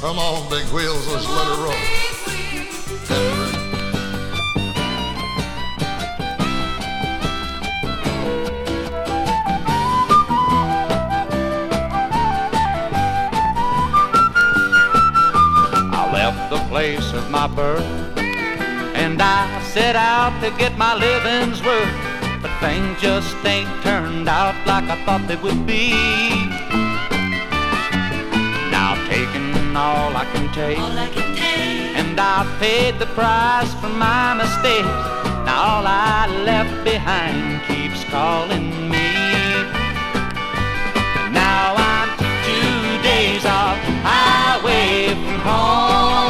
Come 0.00 0.20
on, 0.20 0.48
big 0.48 0.64
wheels, 0.68 1.04
let's 1.08 1.26
let 1.26 1.48
it 1.48 1.58
roll. 1.58 1.74
I 15.92 16.12
left 16.12 16.50
the 16.50 16.58
place 16.68 17.12
of 17.14 17.28
my 17.32 17.48
birth 17.48 18.03
and 19.14 19.22
I 19.22 19.62
set 19.62 19.94
out 19.94 20.34
to 20.42 20.50
get 20.58 20.76
my 20.76 20.92
living's 20.92 21.62
worth. 21.62 21.94
But 22.42 22.50
things 22.58 23.00
just 23.00 23.36
ain't 23.46 23.70
turned 23.84 24.28
out 24.28 24.56
like 24.66 24.86
I 24.90 24.96
thought 25.04 25.28
they 25.28 25.36
would 25.36 25.64
be. 25.64 25.94
Now 28.74 28.94
I've 28.94 29.06
taken 29.08 29.76
all 29.76 30.10
I 30.16 30.24
can 30.34 30.46
take, 30.52 30.78
and 32.00 32.18
I've 32.18 32.50
paid 32.58 32.98
the 32.98 33.06
price 33.18 33.72
for 33.74 33.92
my 34.06 34.34
mistakes. 34.34 34.98
Now 35.46 35.58
all 35.70 35.86
I 35.86 36.26
left 36.50 36.82
behind 36.82 37.62
keeps 37.68 38.02
calling 38.10 38.68
me. 38.90 39.10
Now 41.30 41.74
I'm 41.92 42.10
two 42.48 43.02
days 43.10 43.44
off 43.46 43.78
highway 44.02 45.14
from 45.14 45.38
home. 45.46 46.23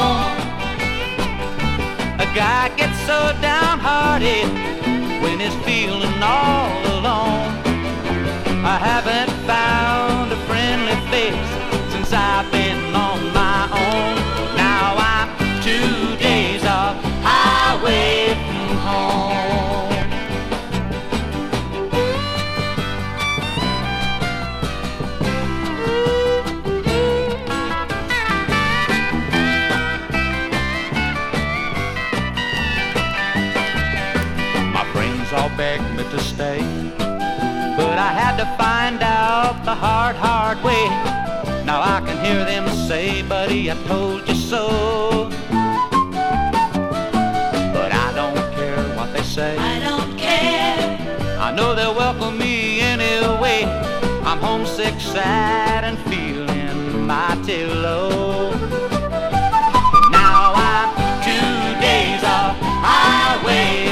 Guy 2.35 2.69
gets 2.77 2.99
so 3.07 3.33
downhearted 3.41 4.51
when 5.23 5.39
he's 5.39 5.55
feeling 5.65 6.21
all 6.21 6.83
alone. 6.99 7.47
I 8.67 8.77
haven't 8.77 9.31
found 9.47 10.33
a 10.33 10.37
friendly 10.49 10.97
face 11.13 11.54
buddy, 43.29 43.71
I 43.71 43.75
told 43.85 44.29
you 44.29 44.35
so. 44.35 45.29
But 47.73 47.93
I 47.93 48.13
don't 48.15 48.53
care 48.55 48.83
what 48.97 49.13
they 49.13 49.23
say. 49.23 49.57
I 49.57 49.81
don't 49.81 50.17
care. 50.19 51.39
I 51.41 51.53
know 51.53 51.75
they'll 51.75 51.95
welcome 51.95 52.39
me 52.39 52.81
anyway. 52.81 53.65
I'm 54.25 54.39
homesick, 54.39 55.01
sad, 55.01 55.85
and 55.85 55.99
feeling 56.11 57.07
mighty 57.07 57.67
low. 57.67 58.51
Now 60.11 60.53
I'm 60.57 60.89
two 61.23 61.81
days 61.81 62.23
off 62.25 62.57
highway 62.61 63.84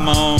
I'm 0.00 0.08
on 0.08 0.39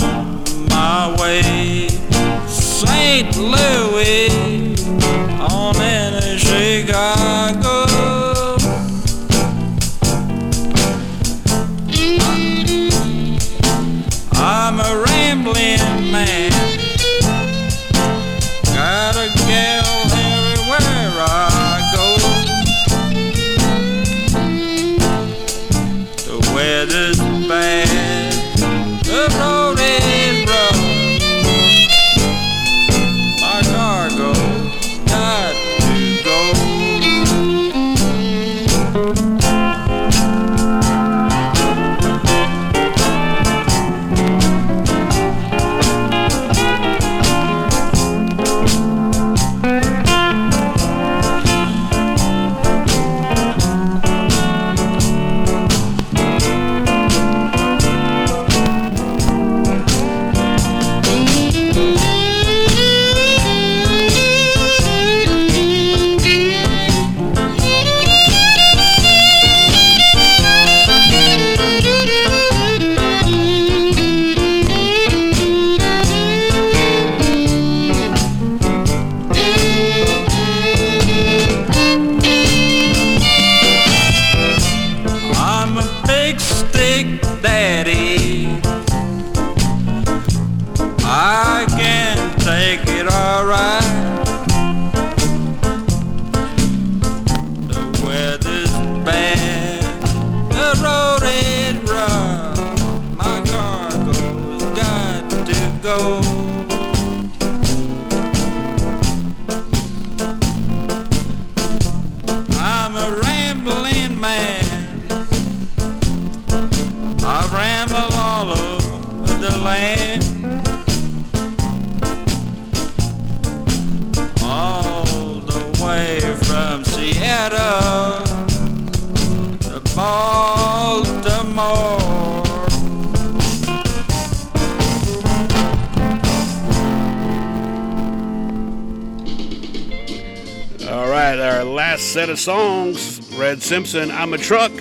songs 142.40 143.20
Red 143.36 143.62
Simpson, 143.62 144.10
I'm 144.10 144.32
a 144.32 144.38
Truck. 144.38 144.72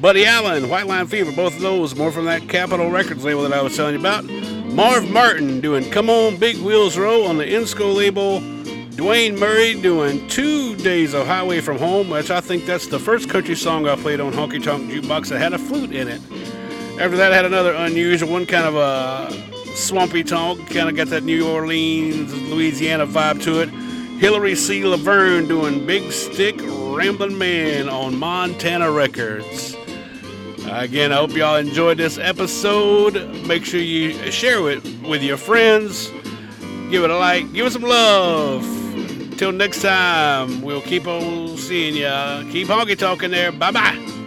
Buddy 0.00 0.24
Alan, 0.24 0.68
White 0.68 0.86
Line 0.86 1.08
Fever, 1.08 1.32
both 1.32 1.56
of 1.56 1.60
those, 1.60 1.96
more 1.96 2.12
from 2.12 2.26
that 2.26 2.48
Capitol 2.48 2.90
Records 2.90 3.24
label 3.24 3.42
that 3.42 3.52
I 3.52 3.60
was 3.60 3.76
telling 3.76 3.94
you 3.94 4.00
about. 4.00 4.24
Marv 4.24 5.10
Martin 5.10 5.60
doing 5.60 5.90
Come 5.90 6.08
On 6.08 6.36
Big 6.36 6.56
Wheels 6.58 6.96
Roll 6.96 7.26
on 7.26 7.36
the 7.36 7.44
Insco 7.44 7.92
label. 7.92 8.40
Duane 8.90 9.38
Murray 9.38 9.80
doing 9.80 10.26
Two 10.28 10.76
Days 10.76 11.14
of 11.14 11.26
Highway 11.26 11.60
from 11.60 11.78
Home, 11.78 12.10
which 12.10 12.30
I 12.30 12.40
think 12.40 12.64
that's 12.64 12.86
the 12.86 12.98
first 12.98 13.28
country 13.28 13.56
song 13.56 13.88
I 13.88 13.96
played 13.96 14.20
on 14.20 14.32
Honky 14.32 14.62
Tonk 14.62 14.88
Jukebox 14.88 15.28
that 15.30 15.40
had 15.40 15.52
a 15.52 15.58
flute 15.58 15.92
in 15.92 16.06
it. 16.06 16.20
After 17.00 17.16
that, 17.16 17.32
I 17.32 17.36
had 17.36 17.44
another 17.44 17.74
unusual 17.74 18.30
one, 18.30 18.46
kind 18.46 18.66
of 18.66 18.76
a 18.76 19.76
swampy 19.76 20.22
tonk, 20.22 20.70
kind 20.70 20.88
of 20.88 20.94
got 20.94 21.08
that 21.08 21.24
New 21.24 21.48
Orleans, 21.48 22.32
Louisiana 22.50 23.06
vibe 23.06 23.42
to 23.42 23.62
it. 23.62 23.87
Hillery 24.18 24.56
C. 24.56 24.84
Laverne 24.84 25.46
doing 25.46 25.86
Big 25.86 26.10
Stick 26.10 26.56
Ramblin' 26.60 27.38
Man 27.38 27.88
on 27.88 28.18
Montana 28.18 28.90
Records. 28.90 29.76
Again, 30.66 31.12
I 31.12 31.16
hope 31.16 31.36
y'all 31.36 31.54
enjoyed 31.54 31.98
this 31.98 32.18
episode. 32.18 33.14
Make 33.46 33.64
sure 33.64 33.80
you 33.80 34.12
share 34.32 34.68
it 34.70 34.82
with 35.02 35.22
your 35.22 35.36
friends. 35.36 36.10
Give 36.90 37.04
it 37.04 37.10
a 37.10 37.16
like. 37.16 37.52
Give 37.52 37.66
it 37.66 37.72
some 37.72 37.82
love. 37.82 38.64
Until 39.30 39.52
next 39.52 39.82
time, 39.82 40.62
we'll 40.62 40.82
keep 40.82 41.06
on 41.06 41.56
seeing 41.56 41.94
ya. 41.94 42.42
Keep 42.50 42.66
honky 42.66 42.98
talking 42.98 43.30
there. 43.30 43.52
Bye 43.52 43.70
bye. 43.70 44.17